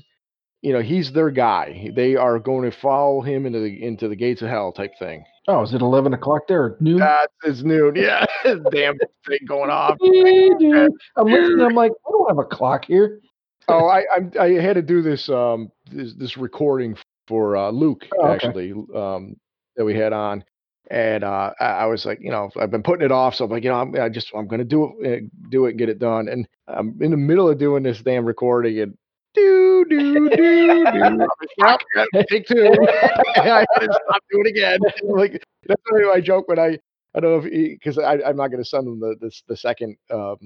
you 0.62 0.73
know, 0.73 0.80
he's 0.80 1.12
their 1.12 1.30
guy. 1.30 1.90
They 1.95 2.16
are 2.16 2.38
going 2.38 2.71
to 2.71 2.76
follow 2.76 3.21
him 3.21 3.47
into 3.47 3.61
the 3.61 3.83
into 3.83 4.09
the 4.09 4.16
gates 4.16 4.42
of 4.42 4.49
hell 4.49 4.73
type 4.73 4.92
thing. 4.99 5.25
Oh, 5.49 5.62
is 5.62 5.75
it 5.75 5.80
eleven 5.80 6.12
o'clock 6.14 6.42
there? 6.49 6.62
Or 6.62 6.76
noon? 6.80 6.99
That's 6.99 7.33
it's 7.45 7.62
noon. 7.62 7.95
Yeah, 7.97 8.25
damn 8.73 8.99
thing 9.26 9.38
going 9.47 9.71
off. 9.71 9.99
Dude, 10.02 10.92
I'm 11.16 11.26
listening. 11.26 11.61
I'm 11.66 11.75
like, 11.75 11.92
I 12.07 12.11
don't 12.11 12.28
have 12.28 12.38
a 12.38 12.45
clock 12.45 12.85
here. 12.85 13.21
Oh, 13.69 13.87
I 13.87 14.04
I'm, 14.14 14.33
I 14.38 14.49
had 14.61 14.75
to 14.75 14.83
do 14.83 15.02
this 15.02 15.28
um 15.28 15.71
this, 15.90 16.14
this 16.14 16.37
recording 16.37 16.97
for 17.28 17.57
uh, 17.57 17.71
Luke 17.71 18.07
Oh, 18.19 18.26
okay. 18.30 18.35
actually 18.47 18.73
um 18.95 19.37
that 19.76 19.85
we 19.85 19.95
had 19.95 20.12
on. 20.12 20.45
And 20.90 21.22
uh, 21.22 21.52
I, 21.60 21.87
was 21.87 22.04
like, 22.04 22.18
you 22.20 22.30
know, 22.30 22.50
I've 22.58 22.70
been 22.70 22.82
putting 22.82 23.04
it 23.04 23.12
off, 23.12 23.37
so 23.37 23.44
I'm 23.44 23.50
like, 23.50 23.62
you 23.62 23.70
know, 23.70 23.76
I'm 23.76 23.94
I 23.94 24.08
just 24.08 24.32
I'm 24.34 24.49
gonna 24.49 24.64
do 24.64 24.92
it, 25.00 25.25
uh, 25.25 25.26
do 25.49 25.66
it, 25.66 25.70
and 25.70 25.78
get 25.78 25.88
it 25.88 26.00
done. 26.00 26.28
And 26.28 26.49
I'm 26.66 26.96
in 27.00 27.12
the 27.12 27.16
middle 27.16 27.49
of 27.49 27.58
doing 27.58 27.84
this 27.84 28.00
damn 28.02 28.25
recording, 28.25 28.80
and 28.80 28.96
do 29.34 29.84
do 29.88 30.28
do 30.30 30.84
do. 30.92 30.92
I'm 30.92 31.20
"Yep, 31.58 31.80
take 32.28 32.46
two. 32.46 32.75
I 33.37 33.60
had 33.60 33.66
to 33.80 34.00
stop 34.04 34.22
doing 34.32 34.46
it 34.46 34.50
again. 34.50 34.80
like 35.04 35.44
that's 35.66 35.82
why 35.90 36.12
I 36.12 36.20
joke 36.20 36.49
when 36.49 36.58
I 36.58 36.78
I 37.14 37.20
don't 37.20 37.30
know 37.42 37.46
if 37.49 37.78
because 37.78 37.99
I 37.99 38.14
I'm 38.22 38.37
not 38.37 38.49
gonna 38.49 38.64
send 38.64 38.87
them 38.87 38.99
the 38.99 39.14
this 39.20 39.42
the 39.46 39.56
second 39.56 39.96
um 40.10 40.38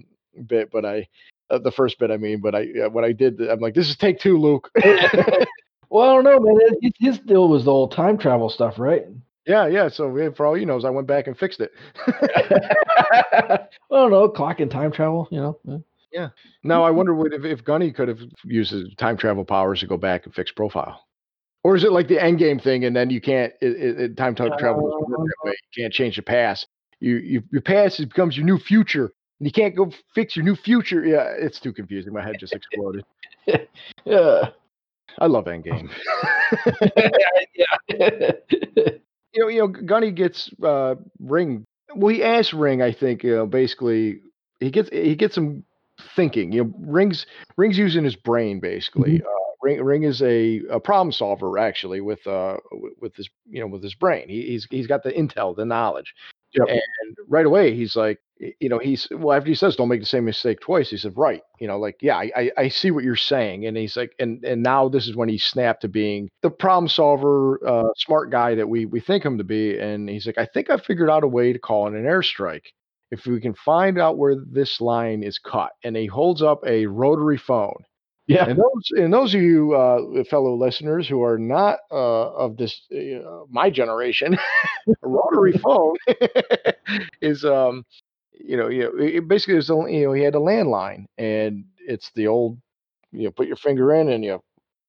bit, 0.46 0.70
but 0.70 0.84
I 0.84 1.06
uh, 1.50 1.58
the 1.58 1.72
first 1.72 1.98
bit 1.98 2.10
I 2.10 2.18
mean, 2.18 2.40
but 2.42 2.54
I 2.54 2.68
uh, 2.84 2.90
when 2.90 3.04
I 3.04 3.12
did, 3.12 3.40
I'm 3.40 3.60
like, 3.60 3.74
this 3.74 3.88
is 3.88 3.96
take 3.96 4.18
two, 4.18 4.36
Luke. 4.38 4.70
Well, 5.90 6.10
I 6.10 6.14
don't 6.14 6.24
know, 6.24 6.40
man. 6.40 6.92
His 6.98 7.20
deal 7.20 7.48
was 7.48 7.64
the 7.64 7.70
old 7.70 7.92
time 7.92 8.18
travel 8.18 8.48
stuff, 8.48 8.78
right? 8.78 9.06
Yeah, 9.46 9.66
yeah. 9.66 9.88
So 9.88 10.14
yeah, 10.16 10.30
for 10.30 10.46
all 10.46 10.56
you 10.56 10.66
knows, 10.66 10.84
I 10.84 10.90
went 10.90 11.06
back 11.06 11.26
and 11.26 11.36
fixed 11.36 11.60
it. 11.60 11.72
I 12.06 13.66
don't 13.90 14.10
know, 14.10 14.28
clock 14.28 14.60
and 14.60 14.70
time 14.70 14.90
travel. 14.90 15.28
You 15.30 15.40
know, 15.40 15.84
yeah. 16.12 16.28
Now 16.62 16.84
I 16.84 16.88
mm-hmm. 16.88 16.96
wonder 16.96 17.14
what 17.14 17.32
if, 17.32 17.44
if 17.44 17.64
Gunny 17.64 17.92
could 17.92 18.08
have 18.08 18.21
used 18.45 18.73
his 18.73 18.95
time 18.97 19.16
travel 19.16 19.45
powers 19.45 19.80
to 19.80 19.86
go 19.86 19.97
back 19.97 20.25
and 20.25 20.34
fix 20.34 20.50
profile. 20.50 21.04
Or 21.62 21.75
is 21.75 21.84
it 21.84 21.92
like 21.92 22.08
the 22.08 22.16
Endgame 22.16 22.62
thing, 22.62 22.84
and 22.84 22.95
then 22.95 23.10
you 23.10 23.21
can't 23.21 23.52
it, 23.60 23.73
it, 23.73 24.00
it- 24.00 24.16
time 24.16 24.34
travel 24.34 24.58
doesn't 24.58 25.10
work 25.10 25.28
that 25.28 25.49
way. 25.49 25.54
You 25.75 25.84
can't 25.84 25.92
change 25.92 26.16
the 26.16 26.23
past. 26.23 26.66
You, 27.00 27.16
you 27.16 27.42
your 27.52 27.62
past 27.62 28.00
is- 28.00 28.06
becomes 28.06 28.36
your 28.36 28.47
new 28.47 28.58
future, 28.58 29.12
and 29.40 29.47
you 29.47 29.52
can't 29.52 29.75
go 29.75 29.90
fix 30.14 30.36
your 30.36 30.45
new 30.45 30.56
future. 30.56 31.04
Yeah, 31.04 31.34
it's 31.38 31.60
too 31.60 31.73
confusing. 31.73 32.12
My 32.12 32.23
head 32.23 32.36
just 32.38 32.54
exploded. 32.54 33.04
yeah. 34.04 34.50
I 35.19 35.26
love 35.26 35.45
Endgame. 35.45 35.90
yeah. 37.54 38.90
You 39.34 39.42
know, 39.42 39.49
you 39.49 39.58
know, 39.60 39.68
Gunny 39.68 40.10
gets 40.10 40.50
uh, 40.62 40.94
Ring. 41.20 41.64
Well, 41.94 42.14
he 42.14 42.23
asks 42.23 42.54
Ring. 42.54 42.82
I 42.82 42.92
think 42.92 43.23
you 43.23 43.34
know, 43.36 43.47
basically, 43.47 44.20
he 44.60 44.70
gets 44.70 44.88
he 44.90 45.14
gets 45.14 45.36
him 45.36 45.64
thinking. 46.16 46.52
You 46.52 46.64
know, 46.64 46.75
Ring's 46.80 47.26
Ring's 47.56 47.78
using 47.78 48.04
his 48.04 48.16
brain 48.16 48.60
basically. 48.60 49.20
Uh, 49.23 49.28
Ring 49.62 49.82
Ring 49.82 50.02
is 50.04 50.23
a, 50.23 50.62
a 50.70 50.80
problem 50.80 51.12
solver 51.12 51.58
actually 51.58 52.00
with 52.00 52.26
uh 52.26 52.56
with, 52.73 52.92
with 53.00 53.16
his 53.16 53.28
you 53.49 53.60
know 53.60 53.66
with 53.66 53.82
his 53.82 53.94
brain. 53.94 54.28
He, 54.28 54.42
he's 54.42 54.66
he's 54.70 54.86
got 54.86 55.02
the 55.02 55.12
intel, 55.12 55.56
the 55.56 55.64
knowledge. 55.64 56.14
Yep. 56.54 56.69
And 56.69 57.17
right 57.28 57.47
away, 57.47 57.75
he's 57.75 57.97
like, 57.97 58.21
you 58.60 58.69
know, 58.69 58.78
he's 58.78 59.08
well 59.10 59.36
after 59.36 59.49
he 59.49 59.54
says, 59.54 59.76
"Don't 59.76 59.88
make 59.88 60.00
the 60.00 60.06
same 60.06 60.25
mistake 60.25 60.60
twice." 60.60 60.90
He 60.90 60.97
said, 60.97 61.12
"Right." 61.17 61.43
You 61.60 61.67
know, 61.69 61.78
like, 61.78 61.97
yeah, 62.00 62.17
I, 62.17 62.50
I 62.56 62.69
see 62.69 62.90
what 62.90 63.04
you're 63.04 63.17
saying, 63.17 63.67
and 63.67 63.76
he's 63.76 63.97
like, 63.97 64.14
and 64.19 64.45
and 64.45 64.62
now 64.62 64.88
this 64.88 65.06
is 65.08 65.17
when 65.17 65.28
he 65.28 65.38
snapped 65.38 65.82
to 65.82 65.88
being 65.88 66.28
the 66.43 66.50
problem 66.50 66.88
solver, 66.88 67.60
uh, 67.67 67.88
smart 67.97 68.30
guy 68.30 68.54
that 68.56 68.69
we 68.69 68.86
we 68.86 69.00
think 69.00 69.25
him 69.25 69.38
to 69.38 69.45
be, 69.45 69.78
and 69.78 70.08
he's 70.08 70.26
like, 70.26 70.38
I 70.38 70.47
think 70.47 70.71
I 70.71 70.76
figured 70.76 71.10
out 71.10 71.25
a 71.25 71.28
way 71.28 71.52
to 71.52 71.58
call 71.58 71.86
in 71.88 71.97
an 71.97 72.04
airstrike 72.04 72.67
if 73.10 73.26
we 73.26 73.40
can 73.40 73.54
find 73.54 73.99
out 73.99 74.19
where 74.19 74.36
this 74.36 74.80
line 74.80 75.23
is 75.23 75.38
cut. 75.38 75.71
And 75.84 75.97
he 75.97 76.06
holds 76.06 76.43
up 76.43 76.60
a 76.67 76.86
rotary 76.86 77.38
phone. 77.38 77.84
Yeah. 78.26 78.49
And 78.49 78.58
those 78.58 78.91
and 78.97 79.13
those 79.13 79.34
of 79.34 79.41
you 79.43 79.75
uh, 79.75 80.25
fellow 80.25 80.54
listeners 80.56 81.08
who 81.08 81.23
are 81.23 81.39
not 81.39 81.78
uh, 81.91 82.30
of 82.32 82.56
this 82.56 82.80
uh, 82.93 83.45
my 83.50 83.71
generation, 83.71 84.37
rotary 85.02 85.52
phone 85.63 85.97
is 87.21 87.45
um 87.45 87.84
you 88.32 88.56
know 88.56 88.69
you 88.69 88.84
know 88.84 88.93
it 88.99 89.28
basically 89.28 89.56
is 89.56 89.71
only 89.71 89.99
you 89.99 90.06
know 90.06 90.13
he 90.13 90.23
had 90.23 90.34
a 90.34 90.39
landline 90.39 91.06
and 91.19 91.65
it's 91.87 92.10
the 92.15 92.26
old 92.26 92.58
you 93.13 93.25
know 93.25 93.30
put 93.30 93.47
your 93.47 93.56
finger 93.56 93.95
in 93.95 94.08
and 94.08 94.25
you 94.25 94.41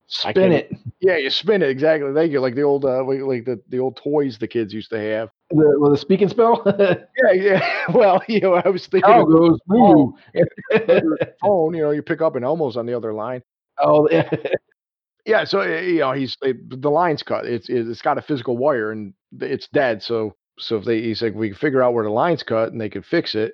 Spin 0.08 0.52
it. 0.52 0.72
yeah 1.00 1.18
you 1.18 1.30
spin 1.30 1.62
it 1.62 1.70
exactly 1.70 2.14
thank 2.14 2.32
you 2.32 2.40
like 2.40 2.56
the 2.56 2.62
old 2.64 2.86
uh 2.86 3.04
like, 3.04 3.22
like 3.22 3.46
the 3.46 3.60
the 3.70 3.80
old 3.80 3.98
toys 3.98 4.38
the 4.38 4.48
kids 4.48 4.74
used 4.74 4.90
to 4.92 5.00
have 5.00 5.30
The, 5.52 5.76
with 5.78 5.94
a 5.94 5.98
speaking 5.98 6.28
spell. 6.30 6.64
yeah 6.80 7.32
yeah 7.34 7.86
well 7.94 8.22
you 8.28 8.40
know 8.42 8.56
I 8.56 8.68
was 8.70 8.88
thinking 8.88 9.14
of 9.14 9.28
goes 9.28 9.60
the 9.68 11.36
phone 11.42 11.74
you 11.76 11.82
know 11.84 11.92
you 11.92 12.02
pick 12.02 12.22
up 12.22 12.36
and 12.36 12.44
Elmo's 12.44 12.78
on 12.78 12.86
the 12.86 12.94
other 12.96 13.14
line 13.14 13.44
oh, 13.80 14.08
yeah. 14.12 14.30
Yeah, 15.26 15.44
so 15.44 15.64
you 15.64 16.00
know 16.00 16.12
he's 16.14 16.38
it, 16.44 16.82
the 16.82 16.90
line's 16.92 17.24
cut. 17.24 17.46
It's 17.46 17.68
it's 17.70 18.02
got 18.02 18.18
a 18.18 18.22
physical 18.22 18.58
wire 18.58 18.92
and 18.92 19.14
it's 19.40 19.68
dead. 19.70 20.04
So 20.04 20.36
so 20.60 20.78
if 20.78 20.86
they 20.86 21.02
he's 21.02 21.22
like 21.22 21.34
we 21.34 21.50
can 21.50 21.58
figure 21.58 21.82
out 21.82 21.94
where 21.94 22.04
the 22.04 22.12
line's 22.12 22.44
cut 22.44 22.72
and 22.72 22.80
they 22.80 22.90
can 22.90 23.02
fix 23.02 23.34
it. 23.36 23.54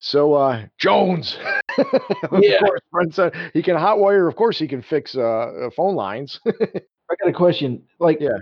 So 0.00 0.34
uh 0.34 0.66
Jones, 0.78 1.36
of 1.78 2.40
Yeah. 2.42 2.60
course, 2.60 3.18
he 3.52 3.62
can 3.62 3.76
hotwire. 3.76 4.28
Of 4.28 4.36
course, 4.36 4.58
he 4.58 4.68
can 4.68 4.82
fix 4.82 5.16
uh, 5.16 5.20
uh 5.66 5.70
phone 5.76 5.96
lines. 5.96 6.40
I 6.46 7.14
got 7.22 7.28
a 7.28 7.32
question. 7.32 7.82
Like, 7.98 8.18
Yeah. 8.20 8.38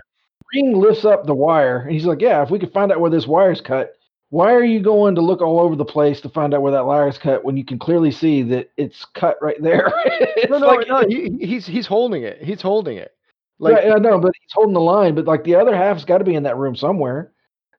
Ring 0.53 0.73
lifts 0.75 1.05
up 1.05 1.25
the 1.25 1.35
wire, 1.35 1.79
and 1.81 1.91
he's 1.91 2.05
like, 2.05 2.21
"Yeah, 2.21 2.41
if 2.43 2.49
we 2.49 2.59
could 2.59 2.73
find 2.73 2.91
out 2.91 2.99
where 2.99 3.11
this 3.11 3.27
wire's 3.27 3.61
cut, 3.61 3.93
why 4.29 4.53
are 4.53 4.63
you 4.63 4.79
going 4.79 5.15
to 5.15 5.21
look 5.21 5.41
all 5.41 5.59
over 5.59 5.75
the 5.75 5.85
place 5.85 6.21
to 6.21 6.29
find 6.29 6.53
out 6.53 6.61
where 6.61 6.71
that 6.71 6.85
wire's 6.85 7.17
cut 7.17 7.43
when 7.43 7.57
you 7.57 7.65
can 7.65 7.79
clearly 7.79 8.11
see 8.11 8.41
that 8.43 8.71
it's 8.77 9.05
cut 9.13 9.37
right 9.41 9.61
there?" 9.61 9.91
no, 10.49 10.57
no, 10.57 10.67
like, 10.67 10.87
no. 10.87 11.03
He, 11.07 11.37
he's 11.39 11.65
he's 11.67 11.87
holding 11.87 12.23
it. 12.23 12.41
He's 12.41 12.61
holding 12.61 12.97
it. 12.97 13.13
Like 13.59 13.75
right, 13.75 13.91
I 13.91 13.97
know, 13.97 14.19
but 14.19 14.31
he's 14.41 14.51
holding 14.53 14.73
the 14.73 14.79
line. 14.81 15.15
But 15.15 15.25
like 15.25 15.43
the 15.43 15.55
other 15.55 15.75
half's 15.75 16.05
got 16.05 16.19
to 16.19 16.23
be 16.23 16.35
in 16.35 16.43
that 16.43 16.57
room 16.57 16.75
somewhere. 16.75 17.31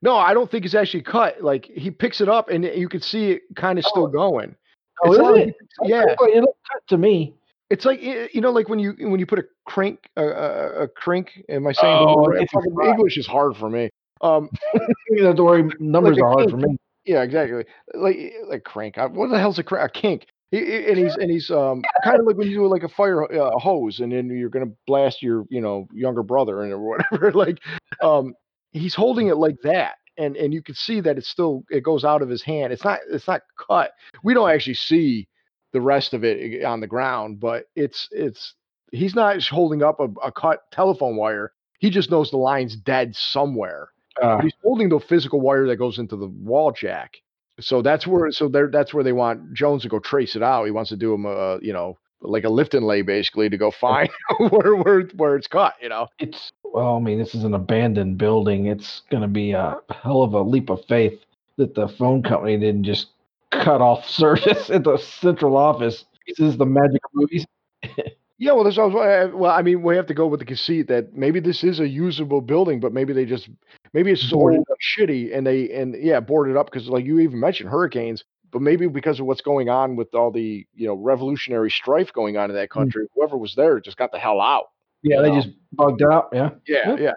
no, 0.03 0.17
I 0.17 0.35
don't 0.35 0.51
think 0.51 0.65
it's 0.65 0.75
actually 0.75 1.03
cut. 1.03 1.43
Like 1.43 1.65
he 1.67 1.91
picks 1.91 2.21
it 2.21 2.29
up 2.29 2.51
and 2.51 2.65
you 2.65 2.89
can 2.89 3.01
see 3.01 3.33
it 3.33 3.43
kind 3.57 3.79
of 3.79 3.85
oh. 3.87 3.91
still 3.91 4.05
Oh. 4.05 4.09
going. 4.09 4.55
Oh, 5.03 5.13
It's 5.13 5.19
is 5.19 5.27
like 5.27 5.49
it? 5.49 5.57
yeah. 5.85 6.05
it 6.05 6.41
looked 6.43 6.59
cut 6.71 6.87
to 6.89 6.99
me. 6.99 7.35
It's 7.71 7.85
like 7.85 8.03
you 8.03 8.41
know, 8.41 8.51
like 8.51 8.69
when 8.69 8.79
you 8.81 8.95
when 8.99 9.21
you 9.21 9.27
put 9.27 9.39
a 9.39 9.45
crank 9.67 10.11
a, 10.17 10.23
a, 10.25 10.83
a 10.85 10.89
crank. 10.89 11.31
Am 11.49 11.67
I 11.67 11.73
saying 11.73 11.97
Oh, 12.09 12.25
right- 12.27 12.43
it's 12.43 12.53
like 12.53 12.65
fucking 12.65 12.89
a- 12.89 12.91
English 12.91 13.17
is 13.17 13.27
hard 13.27 13.57
for 13.57 13.71
me. 13.71 13.91
Um, 14.23 14.51
the 15.09 15.45
way 15.45 15.63
numbers 15.79 16.19
a 16.19 16.23
are 16.25 16.29
hard 16.29 16.39
kink. 16.49 16.51
for 16.51 16.57
me. 16.57 16.77
yeah, 17.05 17.23
exactly. 17.23 17.65
Like 17.95 18.17
like 18.49 18.65
crank. 18.65 18.97
What 18.97 19.31
the 19.31 19.39
hell's 19.39 19.59
a 19.59 19.63
crank? 19.63 19.89
A 19.89 20.01
kink. 20.01 20.27
He, 20.51 20.59
he- 20.59 20.87
and 20.89 20.99
he's 20.99 21.15
and 21.17 21.31
he's 21.31 21.49
um 21.51 21.83
kind 22.03 22.19
of 22.19 22.27
like 22.27 22.37
when 22.37 22.49
you 22.49 22.57
do 22.57 22.67
like 22.67 22.83
a 22.83 22.89
fire 22.89 23.23
uh, 23.33 23.57
hose, 23.59 24.01
and 24.01 24.11
then 24.13 24.29
you're 24.29 24.51
gonna 24.51 24.73
blast 24.89 25.23
your 25.23 25.45
you 25.49 25.61
know 25.61 25.87
younger 25.93 26.25
brother 26.25 26.63
and 26.65 26.73
or 26.73 26.81
whatever. 27.13 27.31
like, 27.33 27.59
um, 28.03 28.35
he's 28.73 28.97
holding 28.97 29.29
it 29.29 29.37
like 29.37 29.57
that, 29.63 29.95
and 30.19 30.37
and 30.37 30.53
you 30.53 30.61
can 30.61 30.75
see 30.75 31.01
that 31.03 31.17
it's 31.19 31.29
still 31.31 31.63
it 31.71 31.85
goes 31.85 32.05
out 32.05 32.21
of 32.21 32.29
his 32.29 32.43
hand. 32.43 32.73
It's 32.73 32.85
not 32.85 32.99
it's 33.09 33.29
not 33.29 33.43
cut. 33.65 33.93
We 34.25 34.35
don't 34.35 34.51
actually 34.51 34.75
see 34.75 35.29
the 35.73 35.81
rest 35.81 36.15
of 36.15 36.25
it 36.25 36.65
on 36.65 36.81
the 36.81 36.87
ground, 36.87 37.41
but 37.41 37.67
it's 37.77 38.09
it's 38.13 38.55
he's 38.93 39.15
not 39.15 39.43
holding 39.45 39.83
up 39.83 40.01
a, 40.01 40.09
a 40.25 40.33
cut 40.33 40.71
telephone 40.73 41.17
wire. 41.17 41.53
He 41.79 41.91
just 41.91 42.11
knows 42.11 42.31
the 42.31 42.37
line's 42.39 42.77
dead 42.77 43.15
somewhere 43.17 43.89
Uh, 44.21 44.37
but 44.37 44.45
he's 44.45 44.55
holding 44.63 44.89
the 44.89 45.01
physical 45.01 45.41
wire 45.41 45.67
that 45.67 45.77
goes 45.77 45.99
into 45.99 46.17
the 46.17 46.29
wall 46.29 46.73
jack. 46.73 47.19
So 47.61 47.83
that's 47.83 48.07
where 48.07 48.31
so 48.33 48.49
there 48.49 48.69
that's 48.71 48.95
where 48.95 49.05
they 49.05 49.13
want 49.13 49.53
Jones 49.55 49.83
to 49.83 49.89
go 49.89 49.99
trace 49.99 50.37
it 50.37 50.43
out. 50.43 50.65
He 50.65 50.71
wants 50.71 50.91
to 50.91 50.97
do 50.97 51.15
him 51.15 51.27
a 51.27 51.59
you 51.61 51.73
know 51.73 51.99
like 52.23 52.45
a 52.45 52.49
lift 52.51 52.75
and 52.75 52.87
lay 52.87 53.03
basically 53.03 53.49
to 53.49 53.57
go 53.59 53.71
find 53.71 54.09
where 54.51 54.77
where 54.77 55.03
where 55.17 55.37
it's 55.37 55.47
cut. 55.47 55.75
You 55.83 55.89
know, 55.91 56.09
It's 56.19 56.53
well, 56.65 56.97
I 56.97 57.01
mean, 57.01 57.19
this 57.19 57.35
is 57.35 57.45
an 57.45 57.55
abandoned 57.55 58.19
building. 58.19 58.67
It's 58.67 59.03
going 59.11 59.23
to 59.23 59.29
be 59.29 59.53
a 59.53 59.79
hell 59.91 60.23
of 60.23 60.35
a 60.35 60.43
leap 60.43 60.71
of 60.71 60.85
faith 60.87 61.21
that 61.57 61.75
the 61.75 61.89
phone 61.89 62.23
company 62.23 62.57
didn't 62.59 62.85
just 62.85 63.09
cut 63.51 63.81
off 63.81 64.05
service 64.09 64.71
at 64.71 64.85
the 64.85 64.97
central 64.99 65.57
office. 65.57 66.05
This 66.27 66.41
is 66.41 66.57
the 66.57 66.67
magic 66.67 67.01
of 67.05 67.11
movies. 67.15 67.47
Yeah, 68.43 68.53
well, 68.53 68.65
this 68.65 68.79
was 68.79 68.95
uh, 68.95 69.37
well. 69.37 69.51
I 69.53 69.61
mean, 69.61 69.83
we 69.83 69.95
have 69.97 70.07
to 70.07 70.15
go 70.15 70.27
with 70.27 70.41
the 70.41 70.47
conceit 70.47 70.89
that 70.89 71.13
maybe 71.15 71.41
this 71.41 71.63
is 71.63 71.79
a 71.79 71.87
usable 71.87 72.41
building, 72.41 72.81
but 72.81 72.91
maybe 72.91 73.13
they 73.13 73.27
just 73.27 73.51
maybe 73.93 74.11
it's 74.13 74.31
Boarded 74.31 74.61
old 74.61 74.67
shitty, 74.81 75.37
and 75.37 75.47
they 75.47 75.71
and 75.71 75.95
yeah, 76.03 76.21
boarded 76.21 76.57
up 76.57 76.65
because 76.71 76.89
like 76.89 77.05
you 77.05 77.21
even 77.21 77.39
mentioned 77.39 77.69
hurricanes, 77.69 78.25
but 78.51 78.63
maybe 78.63 78.87
because 78.89 79.21
of 79.21 79.27
what's 79.27 79.43
going 79.43 79.69
on 79.69 79.95
with 79.95 80.15
all 80.15 80.31
the 80.31 80.67
you 80.75 80.87
know 80.87 80.95
revolutionary 80.95 81.71
strife 81.71 82.15
going 82.15 82.39
on 82.39 82.49
in 82.49 82.57
that 82.57 82.71
country, 82.71 83.07
whoever 83.15 83.37
was 83.37 83.55
there 83.57 83.79
just 83.79 83.99
got 83.99 84.11
the 84.11 84.19
hell 84.19 84.41
out. 84.41 84.71
Yeah, 85.03 85.21
they 85.21 85.29
Wow. 85.29 85.35
just 85.43 85.49
bugged 85.73 86.03
out. 86.03 86.31
Yeah. 86.33 86.49
Yeah, 86.67 86.91
Yep. 86.93 86.99
yeah. 86.99 87.13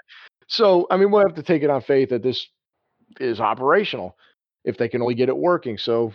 So 0.47 0.87
I 0.91 0.97
mean, 0.97 1.09
we'll 1.09 1.25
have 1.25 1.35
to 1.37 1.43
take 1.43 1.63
it 1.63 1.69
on 1.69 1.81
faith 1.83 2.09
that 2.09 2.21
this 2.21 2.49
is 3.21 3.39
operational 3.39 4.17
if 4.65 4.77
they 4.77 4.87
can 4.89 5.01
only 5.01 5.15
get 5.15 5.29
it 5.29 5.37
working. 5.37 5.77
So 5.77 6.13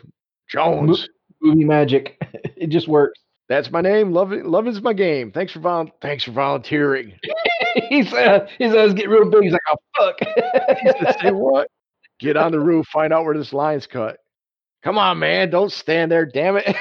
Jones, 0.48 1.08
Movie 1.40 1.64
magic. 1.64 2.16
it 2.56 2.68
just 2.68 2.88
works. 2.88 3.20
that's 3.48 3.70
my 3.70 3.80
name. 3.80 4.12
Love 4.12 4.32
it. 4.32 4.46
Love 4.46 4.66
is 4.66 4.80
my 4.80 4.92
game. 4.92 5.30
Thanks 5.32 5.52
for 5.52 5.60
vol- 5.60 5.90
Thanks 6.00 6.24
for 6.24 6.32
volunteering. 6.32 7.12
he 7.88 8.02
said 8.04 8.48
his 8.58 8.74
eyes 8.74 8.94
get 8.94 9.08
real 9.08 9.30
big. 9.30 9.42
He's 9.44 9.52
like, 9.52 9.60
oh 9.70 9.76
fuck. 9.96 10.18
He 10.82 10.88
said. 11.04 11.16
Say 11.20 11.30
what? 11.32 11.68
Get 12.20 12.36
on 12.36 12.50
the 12.50 12.58
roof, 12.60 12.86
find 12.92 13.12
out 13.12 13.24
where 13.24 13.36
this 13.36 13.52
line's 13.52 13.86
cut. 13.86 14.18
Come 14.82 14.96
on, 14.96 15.18
man. 15.18 15.50
Don't 15.50 15.72
stand 15.72 16.10
there, 16.12 16.24
damn 16.24 16.56
it. 16.56 16.64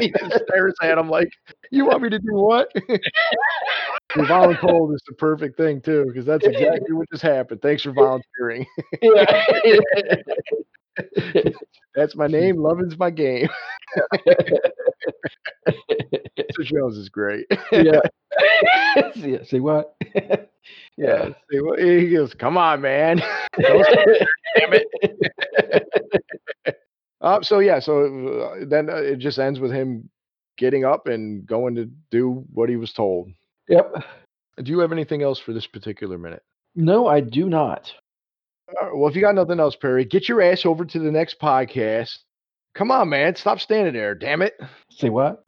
he 0.00 0.10
just 0.10 0.44
stares 0.48 0.74
at 0.82 0.98
him 0.98 1.08
like, 1.08 1.30
You 1.70 1.86
want 1.86 2.02
me 2.02 2.10
to 2.10 2.18
do 2.18 2.34
what? 2.34 2.68
Your 4.16 4.26
voluntold 4.26 4.92
is 4.94 5.00
the 5.06 5.14
perfect 5.18 5.56
thing, 5.56 5.80
too, 5.80 6.04
because 6.08 6.26
that's 6.26 6.44
exactly 6.44 6.92
what 6.92 7.08
just 7.10 7.22
happened. 7.22 7.62
Thanks 7.62 7.82
for 7.84 7.92
volunteering. 7.92 8.66
That's 11.94 12.16
my 12.16 12.26
name. 12.26 12.56
Loving's 12.56 12.98
my 12.98 13.10
game. 13.10 13.48
So 16.56 16.62
Jones 16.62 16.96
is 16.96 17.08
great. 17.08 17.46
yeah. 17.72 18.00
yeah. 19.14 19.42
See 19.44 19.60
what? 19.60 19.94
Yeah. 20.96 21.30
See 21.50 21.60
what- 21.60 21.78
He 21.80 22.10
goes, 22.10 22.34
Come 22.34 22.56
on, 22.56 22.80
man. 22.80 23.22
Don't 23.60 23.84
stand 23.84 24.26
damn 24.56 24.72
Uh, 27.20 27.42
so 27.42 27.58
yeah, 27.58 27.78
so 27.78 28.04
uh, 28.42 28.64
then 28.66 28.88
uh, 28.88 28.96
it 28.96 29.18
just 29.18 29.38
ends 29.38 29.60
with 29.60 29.72
him 29.72 30.08
getting 30.56 30.84
up 30.84 31.06
and 31.06 31.46
going 31.46 31.74
to 31.74 31.90
do 32.10 32.44
what 32.52 32.68
he 32.68 32.76
was 32.76 32.92
told. 32.92 33.30
Yep. 33.68 33.92
Do 34.62 34.70
you 34.70 34.78
have 34.80 34.92
anything 34.92 35.22
else 35.22 35.38
for 35.38 35.52
this 35.52 35.66
particular 35.66 36.18
minute? 36.18 36.42
No, 36.74 37.06
I 37.06 37.20
do 37.20 37.48
not. 37.48 37.92
All 38.68 38.88
right, 38.88 38.96
well, 38.96 39.08
if 39.08 39.16
you 39.16 39.22
got 39.22 39.34
nothing 39.34 39.60
else, 39.60 39.74
Perry, 39.74 40.04
get 40.04 40.28
your 40.28 40.42
ass 40.42 40.64
over 40.64 40.84
to 40.84 40.98
the 40.98 41.10
next 41.10 41.40
podcast. 41.40 42.16
Come 42.74 42.90
on, 42.90 43.08
man, 43.08 43.34
stop 43.34 43.60
standing 43.60 43.94
there, 43.94 44.14
damn 44.14 44.42
it. 44.42 44.54
See 44.90 45.10
what? 45.10 45.42